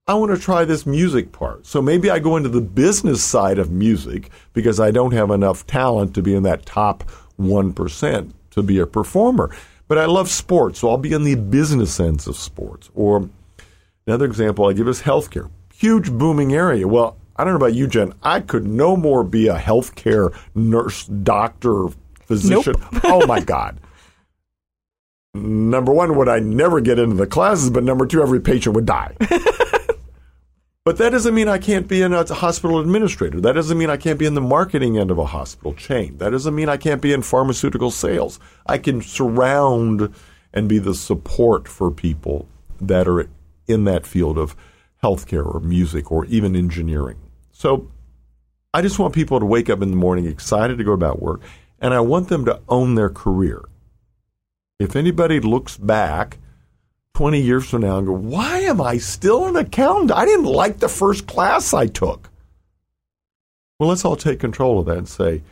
I 0.08 0.16
want 0.16 0.36
to 0.36 0.42
try 0.42 0.66
this 0.66 0.86
music 0.86 1.32
part. 1.32 1.66
So 1.66 1.82
maybe 1.82 2.10
I 2.10 2.20
go 2.20 2.36
into 2.36 2.50
the 2.50 2.62
business 2.62 3.24
side 3.24 3.60
of 3.60 3.72
music 3.72 4.30
because 4.54 4.80
I 4.80 4.92
don't 4.92 5.14
have 5.14 5.32
enough 5.32 5.66
talent 5.66 6.14
to 6.16 6.22
be 6.22 6.36
in 6.36 6.44
that 6.44 6.66
top 6.66 7.04
1% 7.40 8.32
to 8.52 8.64
be 8.64 8.80
a 8.80 8.88
performer. 8.88 9.56
But 9.88 9.98
I 9.98 10.06
love 10.06 10.30
sports, 10.30 10.80
so 10.80 10.90
I'll 10.90 10.98
be 10.98 11.14
in 11.14 11.24
the 11.24 11.36
business 11.36 12.00
ends 12.00 12.28
of 12.28 12.36
sports. 12.36 12.90
Or 12.96 13.30
another 14.08 14.26
example 14.26 14.68
I 14.68 14.74
give 14.74 14.88
is 14.88 15.02
healthcare. 15.02 15.50
Huge 15.74 16.12
booming 16.12 16.54
area. 16.54 16.88
Well, 16.88 17.18
I 17.36 17.44
don't 17.44 17.54
know 17.54 17.58
about 17.58 17.74
you, 17.74 17.88
Jen. 17.88 18.14
I 18.22 18.40
could 18.40 18.66
no 18.66 18.96
more 18.96 19.24
be 19.24 19.48
a 19.48 19.58
healthcare 19.58 20.36
nurse, 20.54 21.06
doctor, 21.06 21.88
physician. 22.22 22.76
Nope. 22.92 23.02
oh 23.06 23.26
my 23.26 23.40
God 23.40 23.80
number 25.34 25.92
one, 25.92 26.16
would 26.18 26.30
I 26.30 26.40
never 26.40 26.82
get 26.82 27.00
into 27.00 27.16
the 27.16 27.28
classes, 27.28 27.70
but 27.70 27.84
number 27.84 28.06
two, 28.06 28.22
every 28.22 28.42
patient 28.42 28.76
would 28.76 28.86
die. 28.86 29.16
but 30.84 30.98
that 30.98 31.12
doesn't 31.12 31.34
mean 31.34 31.48
I 31.48 31.58
can't 31.58 31.88
be 31.88 32.02
in 32.02 32.14
a 32.14 32.26
hospital 32.34 32.80
administrator. 32.80 33.40
That 33.40 33.54
doesn't 33.54 33.78
mean 33.78 33.90
I 33.90 33.98
can't 33.98 34.20
be 34.20 34.26
in 34.26 34.34
the 34.34 34.42
marketing 34.42 34.98
end 34.98 35.12
of 35.12 35.18
a 35.18 35.26
hospital 35.26 35.74
chain. 35.74 36.18
That 36.18 36.32
doesn't 36.32 36.56
mean 36.56 36.70
I 36.70 36.78
can't 36.78 37.02
be 37.02 37.14
in 37.14 37.22
pharmaceutical 37.22 37.92
sales. 37.92 38.40
I 38.66 38.78
can 38.78 39.02
surround 39.02 40.14
and 40.54 40.68
be 40.68 40.80
the 40.80 40.96
support 40.96 41.68
for 41.68 41.92
people 41.92 42.48
that 42.82 43.08
are 43.08 43.30
in 43.68 43.86
that 43.86 44.06
field 44.06 44.38
of 44.38 44.56
healthcare 45.04 45.46
or 45.46 45.60
music 45.60 46.12
or 46.12 46.26
even 46.26 46.56
engineering. 46.56 47.18
So 47.52 47.92
I 48.74 48.82
just 48.82 49.00
want 49.00 49.14
people 49.14 49.40
to 49.40 49.46
wake 49.46 49.70
up 49.70 49.82
in 49.82 49.90
the 49.90 49.98
morning 49.98 50.26
excited 50.26 50.78
to 50.78 50.84
go 50.84 50.94
about 50.94 51.22
work, 51.22 51.42
and 51.80 51.94
I 51.94 52.00
want 52.00 52.30
them 52.30 52.46
to 52.46 52.62
own 52.70 52.96
their 52.96 53.10
career. 53.10 53.64
If 54.80 54.96
anybody 54.96 55.40
looks 55.40 55.78
back 55.78 56.38
20 57.16 57.42
years 57.42 57.70
from 57.70 57.82
now 57.82 57.98
and 57.98 58.08
go, 58.08 58.14
why 58.14 58.60
am 58.60 58.82
I 58.82 58.98
still 58.98 59.48
an 59.48 59.56
accountant? 59.56 60.12
I 60.12 60.26
didn't 60.26 60.46
like 60.46 60.80
the 60.80 60.90
first 60.90 61.28
class 61.28 61.74
I 61.74 61.88
took. 61.88 62.30
Well, 63.80 63.90
let's 63.90 64.06
all 64.06 64.16
take 64.16 64.40
control 64.40 64.80
of 64.80 64.86
that 64.86 64.98
and 64.98 65.10
say, 65.10 65.44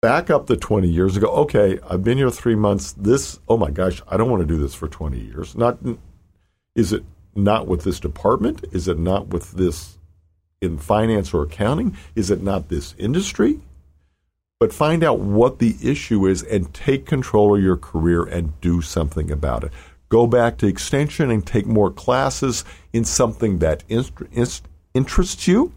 back 0.00 0.30
up 0.30 0.46
the 0.46 0.56
20 0.56 0.88
years 0.88 1.16
ago. 1.16 1.28
Okay, 1.28 1.78
I've 1.88 2.04
been 2.04 2.18
here 2.18 2.30
three 2.30 2.54
months. 2.54 2.92
This, 2.92 3.38
oh 3.48 3.56
my 3.56 3.70
gosh, 3.70 4.02
I 4.08 4.16
don't 4.16 4.30
want 4.30 4.42
to 4.42 4.46
do 4.46 4.60
this 4.60 4.74
for 4.74 4.88
20 4.88 5.18
years. 5.18 5.56
Not, 5.56 5.78
is 6.74 6.92
it 6.92 7.04
not 7.34 7.66
with 7.66 7.84
this 7.84 8.00
department? 8.00 8.64
Is 8.72 8.88
it 8.88 8.98
not 8.98 9.28
with 9.28 9.52
this 9.52 9.98
in 10.60 10.78
finance 10.78 11.32
or 11.32 11.42
accounting? 11.42 11.96
Is 12.14 12.30
it 12.30 12.42
not 12.42 12.68
this 12.68 12.94
industry? 12.98 13.60
but 14.60 14.74
find 14.74 15.02
out 15.02 15.18
what 15.18 15.58
the 15.58 15.74
issue 15.82 16.26
is 16.26 16.42
and 16.42 16.72
take 16.74 17.06
control 17.06 17.56
of 17.56 17.62
your 17.62 17.78
career 17.78 18.22
and 18.24 18.60
do 18.60 18.82
something 18.82 19.30
about 19.30 19.64
it. 19.64 19.72
Go 20.10 20.26
back 20.26 20.58
to 20.58 20.66
extension 20.66 21.30
and 21.30 21.46
take 21.46 21.66
more 21.66 21.90
classes 21.90 22.62
in 22.92 23.04
something 23.04 23.60
that 23.60 23.82
interests 23.88 25.48
you. 25.48 25.72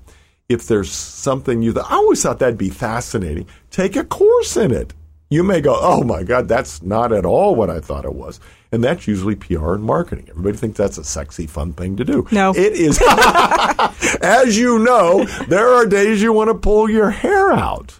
If 0.50 0.67
there's 0.67 0.91
something 0.91 1.62
you, 1.62 1.74
I 1.79 1.93
always 1.93 2.22
thought 2.22 2.39
that'd 2.39 2.57
be 2.57 2.69
fascinating. 2.69 3.48
Take 3.72 3.95
a 3.95 4.03
course 4.03 4.57
in 4.57 4.72
it. 4.72 4.93
You 5.29 5.43
may 5.43 5.62
go, 5.62 5.77
oh 5.79 6.03
my 6.03 6.24
God, 6.24 6.50
that's 6.50 6.83
not 6.83 7.13
at 7.13 7.25
all 7.25 7.55
what 7.55 7.69
I 7.69 7.79
thought 7.79 8.03
it 8.03 8.13
was. 8.13 8.41
And 8.73 8.83
that's 8.83 9.07
usually 9.07 9.35
PR 9.35 9.75
and 9.75 9.83
marketing. 9.83 10.25
Everybody 10.31 10.57
thinks 10.57 10.79
that's 10.79 10.97
a 10.97 11.03
sexy, 11.03 11.45
fun 11.45 11.73
thing 11.73 11.95
to 11.97 12.03
do. 12.03 12.27
No. 12.31 12.55
It 12.55 12.73
is. 12.73 12.99
As 14.23 14.57
you 14.57 14.79
know, 14.79 15.25
there 15.47 15.67
are 15.67 15.85
days 15.85 16.23
you 16.23 16.33
want 16.33 16.49
to 16.49 16.55
pull 16.55 16.89
your 16.89 17.11
hair 17.11 17.51
out. 17.51 17.99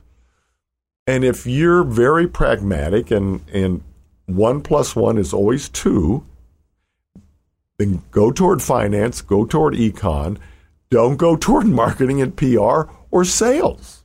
And 1.06 1.24
if 1.24 1.46
you're 1.46 1.84
very 1.84 2.28
pragmatic 2.28 3.12
and, 3.12 3.48
and 3.54 3.84
one 4.26 4.62
plus 4.62 4.96
one 4.96 5.20
is 5.20 5.32
always 5.32 5.70
two, 5.70 6.26
then 7.78 8.02
go 8.10 8.32
toward 8.32 8.64
finance, 8.64 9.22
go 9.22 9.46
toward 9.46 9.76
econ, 9.76 10.40
don't 10.90 11.18
go 11.18 11.36
toward 11.36 11.68
marketing 11.68 12.20
and 12.20 12.36
PR 12.36 12.92
or 13.12 13.24
sales. 13.24 14.04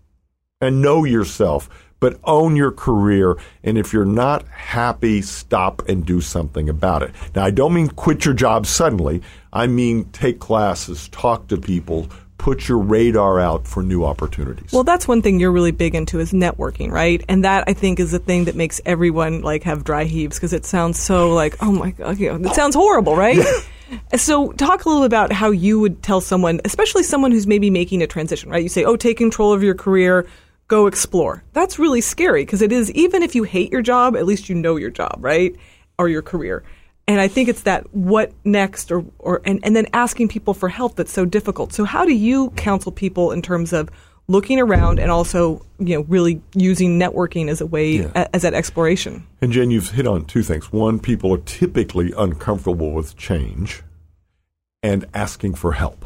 And 0.61 0.83
know 0.83 1.05
yourself, 1.05 1.71
but 2.01 2.19
own 2.25 2.57
your 2.57 2.73
career. 2.73 3.37
And 3.63 3.77
if 3.79 3.93
you're 3.93 4.05
not 4.05 4.47
happy, 4.49 5.23
stop 5.23 5.89
and 5.89 6.05
do 6.05 6.21
something 6.21 6.69
about 6.69 7.03
it. 7.03 7.13
Now, 7.35 7.45
I 7.45 7.51
don't 7.51 7.75
mean 7.75 7.89
quit 7.89 8.25
your 8.25 8.35
job 8.35 8.67
suddenly. 8.67 9.23
I 9.53 9.67
mean 9.67 10.05
take 10.07 10.39
classes, 10.39 11.09
talk 11.09 11.49
to 11.49 11.57
people, 11.57 12.09
put 12.39 12.69
your 12.69 12.79
radar 12.79 13.41
out 13.41 13.67
for 13.67 13.83
new 13.83 14.05
opportunities. 14.05 14.73
Well, 14.73 14.85
that's 14.85 15.09
one 15.09 15.23
thing 15.23 15.41
you're 15.41 15.53
really 15.53 15.73
big 15.73 15.95
into 15.95 16.21
is 16.21 16.33
networking, 16.33 16.91
right? 16.91 17.25
And 17.29 17.45
that 17.45 17.65
I 17.67 17.73
think 17.73 17.99
is 18.01 18.13
the 18.13 18.19
thing 18.19 18.45
that 18.45 18.55
makes 18.55 18.81
everyone 18.87 19.43
like 19.43 19.65
have 19.65 19.85
dry 19.85 20.05
heaves 20.05 20.37
because 20.37 20.53
it 20.53 20.65
sounds 20.65 20.99
so 20.99 21.35
like, 21.35 21.57
oh 21.61 21.73
my 21.73 21.91
god, 21.91 22.19
you 22.19 22.39
know, 22.39 22.49
it 22.49 22.55
sounds 22.55 22.75
horrible, 22.75 23.17
right? 23.17 23.39
So, 24.19 24.53
talk 24.53 24.85
a 24.85 24.89
little 24.91 25.05
about 25.05 25.33
how 25.33 25.51
you 25.51 25.81
would 25.81 26.03
tell 26.03 26.21
someone, 26.21 26.61
especially 26.67 27.05
someone 27.05 27.33
who's 27.33 27.47
maybe 27.47 27.71
making 27.71 28.03
a 28.03 28.07
transition, 28.07 28.51
right? 28.51 28.63
You 28.63 28.69
say, 28.69 28.85
"Oh, 28.85 28.97
take 28.97 29.17
control 29.17 29.55
of 29.55 29.63
your 29.63 29.75
career, 29.75 30.27
go 30.69 30.87
explore." 30.87 31.43
That's 31.53 31.79
really 31.79 32.01
scary 32.01 32.43
because 32.45 32.63
it 32.63 32.73
is 32.73 32.91
even 32.93 33.23
if 33.23 33.35
you 33.35 33.43
hate 33.43 33.73
your 33.73 33.83
job, 33.83 34.17
at 34.17 34.25
least 34.27 34.49
you 34.49 34.55
know 34.55 34.77
your 34.77 34.91
job, 34.91 35.17
right? 35.19 35.55
Or 35.99 36.09
your 36.09 36.23
career. 36.23 36.63
And 37.09 37.21
I 37.23 37.27
think 37.29 37.49
it's 37.49 37.63
that 37.63 37.93
what 37.95 38.33
next 38.45 38.93
or 38.93 39.05
or 39.19 39.41
and, 39.45 39.61
and 39.65 39.75
then 39.75 39.87
asking 39.95 40.29
people 40.29 40.53
for 40.55 40.69
help 40.69 40.95
that's 40.97 41.13
so 41.13 41.25
difficult. 41.25 41.73
So, 41.73 41.85
how 41.85 42.05
do 42.05 42.13
you 42.15 42.51
counsel 42.51 42.93
people 42.93 43.33
in 43.33 43.41
terms 43.43 43.73
of 43.73 43.89
looking 44.31 44.61
around 44.61 44.99
and 45.01 45.11
also, 45.11 45.65
you 45.79 45.97
know, 45.97 46.05
really 46.07 46.43
using 46.55 46.99
networking 47.01 47.49
as 47.49 47.63
a 47.63 47.67
way 47.67 47.93
Yeah. 47.93 48.11
a- 48.15 48.37
as 48.37 48.43
that 48.43 48.53
exploration? 48.53 49.23
And 49.41 49.51
Jen, 49.53 49.71
you've 49.71 49.93
hit 49.93 50.07
on 50.07 50.27
two 50.27 50.43
things. 50.43 50.71
One, 50.71 50.99
people 50.99 51.33
are 51.33 51.39
typically 51.39 52.13
uncomfortable 52.15 52.93
with 52.93 53.17
change 53.17 53.83
and 54.83 55.07
asking 55.15 55.55
for 55.55 55.73
help. 55.73 56.05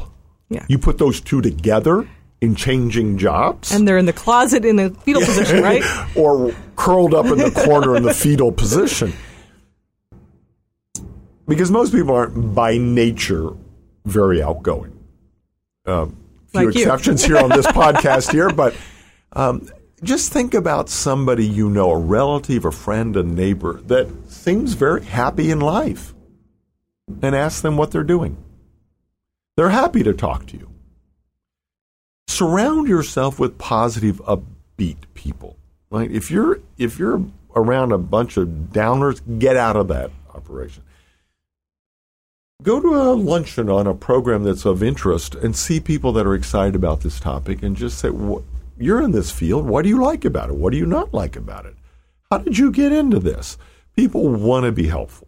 Yeah. 0.49 0.65
You 0.69 0.77
put 0.77 0.99
those 0.99 1.19
two 1.19 1.41
together 1.41 2.07
in 2.43 2.55
changing 2.55 3.17
jobs 3.17 3.71
and 3.71 3.87
they're 3.87 3.97
in 3.97 4.05
the 4.05 4.11
closet 4.11 4.65
in 4.65 4.75
the 4.75 4.89
fetal 4.89 5.21
position, 5.21 5.63
right? 5.63 5.81
or 6.17 6.53
curled 6.75 7.13
up 7.13 7.25
in 7.27 7.37
the 7.37 7.51
corner 7.51 7.95
in 7.95 8.03
the 8.03 8.13
fetal 8.13 8.51
position. 8.51 9.13
Because 11.47 11.71
most 11.71 11.93
people 11.93 12.13
aren't 12.13 12.53
by 12.53 12.77
nature 12.77 13.51
very 14.03 14.43
outgoing. 14.43 14.91
Um, 15.85 16.17
few 16.51 16.65
Like 16.65 16.75
exceptions 16.75 17.23
here 17.23 17.37
on 17.37 17.49
this 17.49 17.65
podcast 17.81 18.33
here, 18.33 18.49
but 18.49 18.75
um, 19.31 19.69
just 20.03 20.33
think 20.33 20.53
about 20.53 20.89
somebody 20.89 21.45
you 21.45 21.69
know, 21.69 21.91
a 21.91 21.97
relative, 21.97 22.65
a 22.65 22.71
friend, 22.71 23.15
a 23.15 23.23
neighbor 23.23 23.79
that 23.83 24.09
seems 24.29 24.73
very 24.73 25.05
happy 25.05 25.49
in 25.49 25.61
life, 25.61 26.13
and 27.21 27.35
ask 27.35 27.61
them 27.61 27.77
what 27.77 27.91
they're 27.91 28.03
doing. 28.03 28.35
They're 29.55 29.69
happy 29.69 30.03
to 30.03 30.13
talk 30.13 30.45
to 30.47 30.57
you. 30.57 30.72
Surround 32.27 32.87
yourself 32.87 33.39
with 33.39 33.57
positive, 33.57 34.21
upbeat 34.25 34.97
people. 35.13 35.57
Right? 35.89 36.09
If 36.11 36.31
you're 36.31 36.59
if 36.77 36.97
you're 36.97 37.23
around 37.55 37.91
a 37.91 37.97
bunch 37.97 38.37
of 38.37 38.47
downers, 38.47 39.21
get 39.39 39.55
out 39.55 39.75
of 39.75 39.87
that 39.89 40.09
operation. 40.33 40.83
Go 42.63 42.79
to 42.79 42.95
a 42.95 43.13
luncheon 43.13 43.69
on 43.69 43.85
a 43.87 43.93
program 43.93 44.43
that's 44.43 44.65
of 44.65 44.81
interest 44.81 45.35
and 45.35 45.55
see 45.55 45.79
people 45.79 46.13
that 46.13 46.25
are 46.25 46.33
excited 46.33 46.75
about 46.75 47.01
this 47.01 47.19
topic 47.19 47.61
and 47.61 47.75
just 47.75 47.99
say, 47.99 48.09
"Wh- 48.09 48.41
You're 48.79 49.01
in 49.03 49.11
this 49.11 49.29
field. 49.29 49.65
What 49.67 49.83
do 49.83 49.89
you 49.89 50.01
like 50.01 50.25
about 50.25 50.49
it? 50.49 50.55
What 50.55 50.71
do 50.71 50.77
you 50.77 50.85
not 50.87 51.13
like 51.13 51.35
about 51.35 51.65
it? 51.67 51.75
How 52.31 52.39
did 52.39 52.57
you 52.57 52.71
get 52.71 52.91
into 52.91 53.19
this? 53.19 53.57
People 53.95 54.27
want 54.29 54.65
to 54.65 54.71
be 54.71 54.87
helpful. 54.87 55.27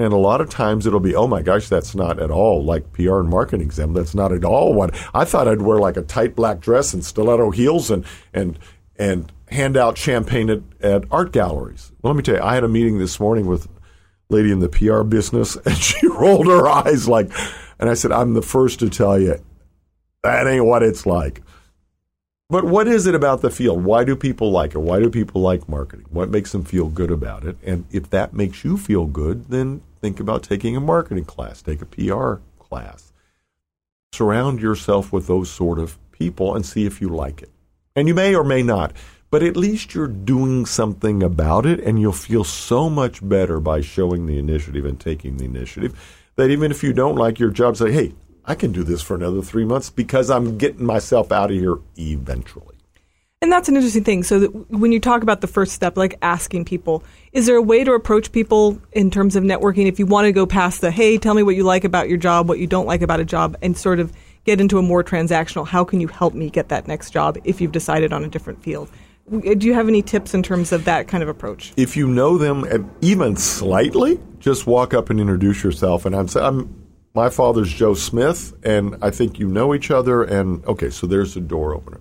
And 0.00 0.14
a 0.14 0.16
lot 0.16 0.40
of 0.40 0.48
times 0.48 0.86
it'll 0.86 0.98
be, 0.98 1.14
oh 1.14 1.26
my 1.26 1.42
gosh, 1.42 1.68
that's 1.68 1.94
not 1.94 2.18
at 2.18 2.30
all 2.30 2.64
like 2.64 2.90
PR 2.94 3.20
and 3.20 3.28
marketing 3.28 3.60
exam. 3.60 3.92
That's 3.92 4.14
not 4.14 4.32
at 4.32 4.46
all 4.46 4.72
what 4.72 4.94
I 5.12 5.26
thought 5.26 5.46
I'd 5.46 5.60
wear 5.60 5.76
like 5.76 5.98
a 5.98 6.02
tight 6.02 6.34
black 6.34 6.60
dress 6.60 6.94
and 6.94 7.04
stiletto 7.04 7.50
heels 7.50 7.90
and 7.90 8.06
and 8.32 8.58
and 8.96 9.30
hand 9.50 9.76
out 9.76 9.98
champagne 9.98 10.48
at, 10.48 10.62
at 10.80 11.04
art 11.10 11.32
galleries. 11.32 11.92
Well, 12.00 12.14
let 12.14 12.16
me 12.16 12.22
tell 12.22 12.36
you, 12.36 12.42
I 12.42 12.54
had 12.54 12.64
a 12.64 12.68
meeting 12.68 12.98
this 12.98 13.20
morning 13.20 13.46
with 13.46 13.68
lady 14.30 14.50
in 14.50 14.60
the 14.60 14.70
PR 14.70 15.02
business 15.02 15.56
and 15.66 15.76
she 15.76 16.06
rolled 16.06 16.46
her 16.46 16.66
eyes 16.66 17.06
like 17.06 17.30
and 17.78 17.90
I 17.90 17.92
said, 17.92 18.10
I'm 18.10 18.32
the 18.32 18.40
first 18.40 18.78
to 18.78 18.88
tell 18.88 19.20
you 19.20 19.36
that 20.22 20.46
ain't 20.46 20.64
what 20.64 20.82
it's 20.82 21.04
like. 21.04 21.42
But 22.48 22.64
what 22.64 22.88
is 22.88 23.06
it 23.06 23.14
about 23.14 23.42
the 23.42 23.50
field? 23.50 23.84
Why 23.84 24.04
do 24.04 24.16
people 24.16 24.50
like 24.50 24.74
it? 24.74 24.78
Why 24.78 24.98
do 24.98 25.10
people 25.10 25.42
like 25.42 25.68
marketing? 25.68 26.06
What 26.08 26.30
makes 26.30 26.52
them 26.52 26.64
feel 26.64 26.88
good 26.88 27.10
about 27.10 27.44
it? 27.44 27.58
And 27.62 27.84
if 27.90 28.08
that 28.10 28.32
makes 28.32 28.64
you 28.64 28.78
feel 28.78 29.04
good, 29.04 29.50
then 29.50 29.82
think 30.00 30.20
about 30.20 30.42
taking 30.42 30.76
a 30.76 30.80
marketing 30.80 31.24
class, 31.24 31.62
take 31.62 31.82
a 31.82 31.86
PR 31.86 32.42
class. 32.58 33.12
Surround 34.12 34.60
yourself 34.60 35.12
with 35.12 35.26
those 35.26 35.50
sort 35.50 35.78
of 35.78 35.98
people 36.10 36.54
and 36.54 36.66
see 36.66 36.86
if 36.86 37.00
you 37.00 37.08
like 37.08 37.42
it. 37.42 37.50
And 37.94 38.08
you 38.08 38.14
may 38.14 38.34
or 38.34 38.44
may 38.44 38.62
not, 38.62 38.92
but 39.30 39.42
at 39.42 39.56
least 39.56 39.94
you're 39.94 40.08
doing 40.08 40.66
something 40.66 41.22
about 41.22 41.64
it, 41.64 41.80
and 41.80 42.00
you'll 42.00 42.12
feel 42.12 42.44
so 42.44 42.90
much 42.90 43.26
better 43.26 43.60
by 43.60 43.80
showing 43.80 44.26
the 44.26 44.38
initiative 44.38 44.84
and 44.84 44.98
taking 44.98 45.36
the 45.36 45.44
initiative 45.44 45.98
that 46.36 46.50
even 46.50 46.70
if 46.70 46.82
you 46.82 46.92
don't 46.92 47.16
like 47.16 47.38
your 47.38 47.50
job, 47.50 47.76
say, 47.76 47.92
hey, 47.92 48.14
I 48.44 48.54
can 48.54 48.72
do 48.72 48.82
this 48.82 49.02
for 49.02 49.14
another 49.14 49.42
three 49.42 49.64
months 49.64 49.90
because 49.90 50.30
I'm 50.30 50.58
getting 50.58 50.84
myself 50.84 51.30
out 51.30 51.50
of 51.50 51.56
here 51.56 51.78
eventually. 51.96 52.79
And 53.42 53.50
that's 53.50 53.70
an 53.70 53.76
interesting 53.76 54.04
thing. 54.04 54.22
So 54.22 54.48
when 54.68 54.92
you 54.92 55.00
talk 55.00 55.22
about 55.22 55.40
the 55.40 55.46
first 55.46 55.72
step, 55.72 55.96
like 55.96 56.18
asking 56.20 56.66
people, 56.66 57.02
is 57.32 57.46
there 57.46 57.56
a 57.56 57.62
way 57.62 57.84
to 57.84 57.92
approach 57.92 58.32
people 58.32 58.78
in 58.92 59.10
terms 59.10 59.34
of 59.34 59.44
networking 59.44 59.86
if 59.86 59.98
you 59.98 60.04
want 60.04 60.26
to 60.26 60.32
go 60.32 60.44
past 60.44 60.82
the 60.82 60.90
hey, 60.90 61.16
tell 61.16 61.32
me 61.32 61.42
what 61.42 61.56
you 61.56 61.62
like 61.62 61.84
about 61.84 62.10
your 62.10 62.18
job, 62.18 62.50
what 62.50 62.58
you 62.58 62.66
don't 62.66 62.84
like 62.84 63.00
about 63.00 63.18
a 63.18 63.24
job, 63.24 63.56
and 63.62 63.78
sort 63.78 63.98
of 63.98 64.12
get 64.44 64.60
into 64.60 64.76
a 64.76 64.82
more 64.82 65.02
transactional, 65.02 65.66
how 65.66 65.84
can 65.84 66.02
you 66.02 66.08
help 66.08 66.34
me 66.34 66.50
get 66.50 66.68
that 66.68 66.86
next 66.86 67.12
job 67.12 67.38
if 67.44 67.62
you've 67.62 67.72
decided 67.72 68.12
on 68.12 68.24
a 68.24 68.28
different 68.28 68.62
field? 68.62 68.90
Uh, 69.32 69.54
do 69.54 69.66
you 69.66 69.72
have 69.72 69.88
any 69.88 70.02
tips 70.02 70.34
in 70.34 70.42
terms 70.42 70.70
of 70.70 70.84
that 70.84 71.08
kind 71.08 71.22
of 71.22 71.28
approach? 71.30 71.72
If 71.78 71.96
you 71.96 72.08
know 72.08 72.36
them 72.36 72.64
at- 72.64 72.82
even 73.00 73.36
slightly, 73.36 74.20
just 74.38 74.66
walk 74.66 74.92
up 74.92 75.08
and 75.08 75.18
introduce 75.18 75.64
yourself. 75.64 76.04
And 76.04 76.14
I'm, 76.14 76.28
I'm 76.36 76.84
my 77.14 77.30
father's 77.30 77.72
Joe 77.72 77.94
Smith, 77.94 78.52
and 78.64 78.96
I 79.00 79.08
think 79.10 79.38
you 79.38 79.48
know 79.48 79.74
each 79.74 79.90
other. 79.90 80.22
And 80.22 80.62
okay, 80.66 80.90
so 80.90 81.06
there's 81.06 81.38
a 81.38 81.40
door 81.40 81.74
opener. 81.74 82.00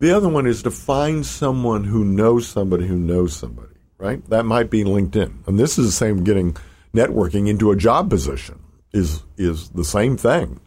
The 0.00 0.12
other 0.12 0.28
one 0.28 0.46
is 0.46 0.62
to 0.62 0.70
find 0.70 1.24
someone 1.24 1.84
who 1.84 2.04
knows 2.04 2.48
somebody 2.48 2.86
who 2.86 2.96
knows 2.96 3.36
somebody, 3.36 3.76
right? 3.98 4.24
That 4.30 4.46
might 4.46 4.70
be 4.70 4.82
LinkedIn. 4.82 5.46
And 5.46 5.58
this 5.58 5.78
is 5.78 5.86
the 5.86 5.92
same 5.92 6.24
getting 6.24 6.56
networking 6.94 7.48
into 7.48 7.70
a 7.70 7.76
job 7.76 8.10
position 8.10 8.58
is 8.92 9.22
is 9.36 9.68
the 9.70 9.84
same 9.84 10.16
thing. 10.16 10.60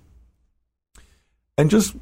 And 1.57 1.69
just 1.69 1.95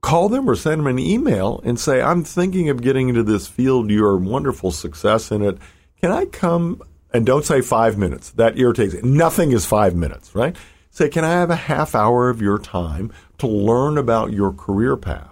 call 0.00 0.28
them 0.28 0.48
or 0.48 0.56
send 0.56 0.80
them 0.80 0.86
an 0.86 0.98
email 0.98 1.60
and 1.64 1.78
say, 1.78 2.02
I'm 2.02 2.24
thinking 2.24 2.68
of 2.68 2.82
getting 2.82 3.08
into 3.08 3.22
this 3.22 3.46
field. 3.46 3.90
You're 3.90 4.16
a 4.16 4.16
wonderful 4.16 4.70
success 4.70 5.30
in 5.30 5.42
it. 5.42 5.58
Can 6.00 6.10
I 6.10 6.24
come? 6.26 6.82
And 7.14 7.26
don't 7.26 7.44
say 7.44 7.60
five 7.60 7.98
minutes. 7.98 8.30
That 8.32 8.58
irritates 8.58 8.94
me. 8.94 9.00
Nothing 9.04 9.52
is 9.52 9.66
five 9.66 9.94
minutes, 9.94 10.34
right? 10.34 10.56
Say, 10.90 11.08
can 11.08 11.24
I 11.24 11.32
have 11.32 11.50
a 11.50 11.56
half 11.56 11.94
hour 11.94 12.30
of 12.30 12.40
your 12.42 12.58
time 12.58 13.12
to 13.38 13.46
learn 13.46 13.98
about 13.98 14.32
your 14.32 14.52
career 14.52 14.96
path? 14.96 15.31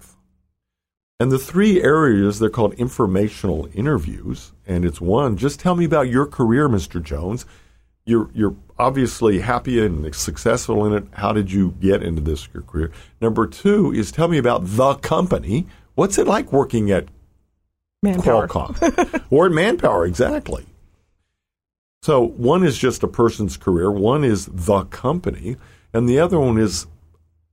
And 1.21 1.31
the 1.31 1.39
three 1.39 1.83
areas, 1.83 2.39
they're 2.39 2.49
called 2.49 2.73
informational 2.75 3.69
interviews. 3.75 4.53
And 4.67 4.87
it's 4.87 5.03
one, 5.03 5.37
just 5.37 5.61
tell 5.61 5.77
me 5.77 5.85
about 5.85 6.09
your 6.09 6.25
career, 6.25 6.67
Mr. 6.67 7.03
Jones. 7.03 7.45
You're, 8.07 8.31
you're 8.33 8.57
obviously 8.79 9.41
happy 9.41 9.85
and 9.85 10.15
successful 10.15 10.87
in 10.87 10.95
it. 10.95 11.05
How 11.13 11.35
did 11.35 11.53
you 11.53 11.73
get 11.79 12.03
into 12.03 12.23
this 12.23 12.47
career? 12.47 12.91
Number 13.21 13.47
two 13.47 13.93
is 13.93 14.11
tell 14.11 14.29
me 14.29 14.39
about 14.39 14.63
the 14.65 14.95
company. 14.95 15.67
What's 15.95 16.17
it 16.17 16.27
like 16.27 16.53
working 16.53 16.91
at 16.91 17.09
Manpower. 18.03 18.49
Qualcomm 18.49 19.25
or 19.31 19.47
at 19.47 19.53
Manpower? 19.53 20.07
Exactly. 20.07 20.65
So 22.03 22.23
one 22.23 22.65
is 22.65 22.79
just 22.79 23.03
a 23.03 23.09
person's 23.09 23.59
career, 23.59 23.91
one 23.91 24.25
is 24.25 24.47
the 24.47 24.85
company, 24.85 25.59
and 25.93 26.09
the 26.09 26.19
other 26.19 26.41
one 26.41 26.57
is 26.57 26.87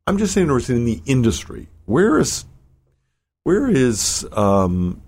I'm 0.07 0.17
just 0.17 0.37
interested 0.37 0.77
in 0.77 0.85
the 0.85 1.01
industry. 1.05 1.67
Where 1.85 2.17
is 2.17 2.45
where 3.47 3.69
is 3.69 4.27
um, 4.33 5.01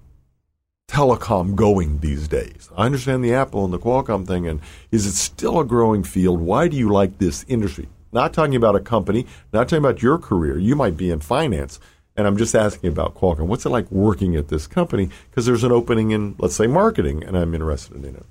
telecom 0.87 1.55
going 1.55 1.99
these 1.99 2.29
days? 2.29 2.69
I 2.77 2.85
understand 2.85 3.21
the 3.21 3.33
Apple 3.33 3.65
and 3.65 3.73
the 3.73 3.77
Qualcomm 3.77 4.25
thing, 4.25 4.47
and 4.47 4.61
is 4.91 5.05
it 5.05 5.11
still 5.11 5.59
a 5.59 5.65
growing 5.65 6.03
field? 6.03 6.39
Why 6.39 6.69
do 6.69 6.77
you 6.77 6.87
like 6.87 7.17
this 7.17 7.43
industry? 7.49 7.89
Not 8.13 8.33
talking 8.33 8.55
about 8.55 8.77
a 8.77 8.79
company, 8.79 9.27
not 9.51 9.67
talking 9.67 9.83
about 9.83 10.01
your 10.01 10.17
career. 10.17 10.57
You 10.57 10.77
might 10.77 10.95
be 10.95 11.11
in 11.11 11.19
finance, 11.19 11.81
and 12.15 12.25
I'm 12.25 12.37
just 12.37 12.55
asking 12.55 12.93
about 12.93 13.13
Qualcomm. 13.13 13.47
What's 13.47 13.65
it 13.65 13.71
like 13.71 13.91
working 13.91 14.37
at 14.37 14.47
this 14.47 14.67
company? 14.67 15.09
Because 15.29 15.45
there's 15.45 15.65
an 15.65 15.73
opening 15.73 16.11
in, 16.11 16.35
let's 16.37 16.55
say, 16.55 16.65
marketing, 16.65 17.25
and 17.25 17.37
I'm 17.37 17.53
interested 17.53 18.05
in 18.05 18.15
it. 18.15 18.25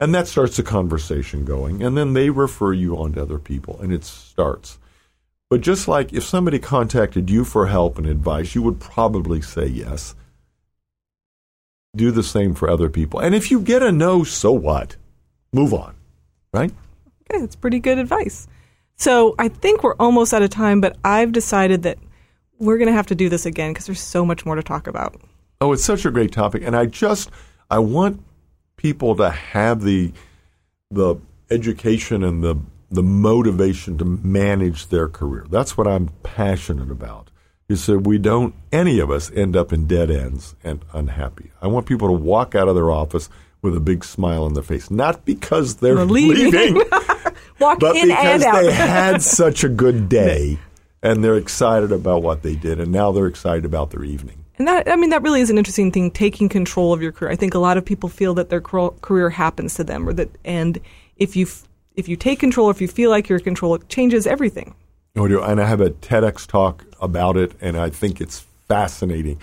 And 0.00 0.12
that 0.16 0.26
starts 0.26 0.58
a 0.58 0.64
conversation 0.64 1.44
going. 1.44 1.80
And 1.80 1.96
then 1.96 2.14
they 2.14 2.28
refer 2.28 2.72
you 2.72 2.96
on 2.96 3.12
to 3.12 3.22
other 3.22 3.38
people, 3.38 3.80
and 3.80 3.92
it 3.92 4.02
starts. 4.02 4.80
But 5.50 5.60
just 5.60 5.86
like 5.88 6.12
if 6.12 6.24
somebody 6.24 6.58
contacted 6.58 7.30
you 7.30 7.44
for 7.44 7.66
help 7.66 7.98
and 7.98 8.06
advice, 8.06 8.54
you 8.54 8.62
would 8.62 8.80
probably 8.80 9.40
say 9.40 9.66
yes. 9.66 10.14
Do 11.96 12.10
the 12.10 12.22
same 12.22 12.54
for 12.54 12.68
other 12.68 12.88
people. 12.88 13.20
And 13.20 13.34
if 13.34 13.50
you 13.50 13.60
get 13.60 13.82
a 13.82 13.92
no, 13.92 14.24
so 14.24 14.52
what? 14.52 14.96
Move 15.52 15.72
on, 15.72 15.94
right? 16.52 16.72
Okay, 17.30 17.40
that's 17.40 17.56
pretty 17.56 17.78
good 17.78 17.98
advice. 17.98 18.48
So 18.96 19.34
I 19.38 19.48
think 19.48 19.82
we're 19.82 19.94
almost 19.94 20.34
out 20.34 20.42
of 20.42 20.50
time, 20.50 20.80
but 20.80 20.96
I've 21.04 21.32
decided 21.32 21.82
that 21.84 21.98
we're 22.58 22.78
going 22.78 22.88
to 22.88 22.94
have 22.94 23.06
to 23.08 23.14
do 23.14 23.28
this 23.28 23.46
again 23.46 23.72
because 23.72 23.86
there's 23.86 24.00
so 24.00 24.24
much 24.24 24.44
more 24.44 24.54
to 24.54 24.62
talk 24.62 24.86
about. 24.86 25.20
Oh, 25.60 25.72
it's 25.72 25.84
such 25.84 26.04
a 26.04 26.10
great 26.10 26.32
topic, 26.32 26.62
and 26.64 26.76
I 26.76 26.86
just 26.86 27.30
I 27.70 27.78
want 27.78 28.22
people 28.76 29.16
to 29.16 29.30
have 29.30 29.82
the 29.82 30.12
the 30.90 31.16
education 31.50 32.22
and 32.22 32.42
the 32.42 32.56
the 32.90 33.02
motivation 33.02 33.98
to 33.98 34.04
manage 34.04 34.88
their 34.88 35.08
career. 35.08 35.46
That's 35.50 35.76
what 35.76 35.86
I'm 35.86 36.08
passionate 36.22 36.90
about. 36.90 37.30
Is 37.68 37.86
that 37.86 38.00
we 38.00 38.18
don't 38.18 38.54
any 38.70 38.98
of 39.00 39.10
us 39.10 39.30
end 39.32 39.56
up 39.56 39.72
in 39.72 39.86
dead 39.86 40.10
ends 40.10 40.54
and 40.62 40.84
unhappy. 40.92 41.50
I 41.62 41.66
want 41.66 41.86
people 41.86 42.08
to 42.08 42.12
walk 42.12 42.54
out 42.54 42.68
of 42.68 42.74
their 42.74 42.90
office 42.90 43.30
with 43.62 43.74
a 43.74 43.80
big 43.80 44.04
smile 44.04 44.44
on 44.44 44.52
their 44.52 44.62
face, 44.62 44.90
not 44.90 45.24
because 45.24 45.76
they're 45.76 46.04
leaving. 46.04 46.74
but 47.58 47.96
in 47.96 48.08
because 48.08 48.42
and 48.42 48.44
out. 48.44 48.62
they 48.62 48.72
had 48.74 49.22
such 49.22 49.64
a 49.64 49.68
good 49.70 50.08
day 50.08 50.58
and 51.02 51.24
they're 51.24 51.36
excited 51.36 51.90
about 51.90 52.22
what 52.22 52.42
they 52.42 52.54
did 52.54 52.80
and 52.80 52.92
now 52.92 53.12
they're 53.12 53.26
excited 53.26 53.64
about 53.64 53.90
their 53.90 54.04
evening. 54.04 54.44
And 54.56 54.68
that, 54.68 54.88
I 54.88 54.96
mean, 54.96 55.10
that 55.10 55.22
really 55.22 55.40
is 55.40 55.50
an 55.50 55.58
interesting 55.58 55.90
thing, 55.90 56.10
taking 56.10 56.48
control 56.48 56.92
of 56.92 57.02
your 57.02 57.12
career. 57.12 57.30
I 57.30 57.36
think 57.36 57.54
a 57.54 57.58
lot 57.58 57.76
of 57.76 57.84
people 57.84 58.08
feel 58.08 58.34
that 58.34 58.50
their 58.50 58.60
career 58.60 59.30
happens 59.30 59.74
to 59.74 59.84
them, 59.84 60.08
or 60.08 60.12
that, 60.12 60.30
and 60.44 60.78
if 61.16 61.34
you 61.34 61.46
f- 61.46 61.66
if 61.94 62.08
you 62.08 62.16
take 62.16 62.40
control, 62.40 62.70
if 62.70 62.80
you 62.80 62.88
feel 62.88 63.10
like 63.10 63.28
you're 63.28 63.38
in 63.38 63.44
control, 63.44 63.74
it 63.74 63.88
changes 63.88 64.26
everything. 64.26 64.74
And 65.16 65.60
I 65.60 65.66
have 65.66 65.80
a 65.80 65.90
TEDx 65.90 66.46
talk 66.46 66.84
about 67.00 67.36
it, 67.36 67.52
and 67.60 67.76
I 67.76 67.90
think 67.90 68.20
it's 68.20 68.40
fascinating. 68.66 69.40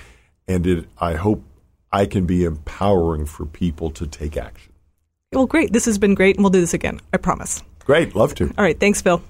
And 0.47 0.67
it, 0.67 0.85
I 0.97 1.13
hope 1.13 1.43
I 1.91 2.05
can 2.05 2.25
be 2.25 2.43
empowering 2.43 3.25
for 3.25 3.45
people 3.45 3.89
to 3.91 4.05
take 4.05 4.35
action. 4.35 4.73
Well, 5.31 5.45
great. 5.45 5.71
This 5.71 5.85
has 5.85 5.97
been 5.97 6.13
great, 6.13 6.35
and 6.35 6.43
we'll 6.43 6.51
do 6.51 6.59
this 6.59 6.73
again. 6.73 6.99
I 7.13 7.17
promise. 7.17 7.63
Great, 7.85 8.15
love 8.15 8.35
to. 8.35 8.45
All 8.57 8.63
right. 8.63 8.79
Thanks, 8.79 9.01
Phil. 9.01 9.21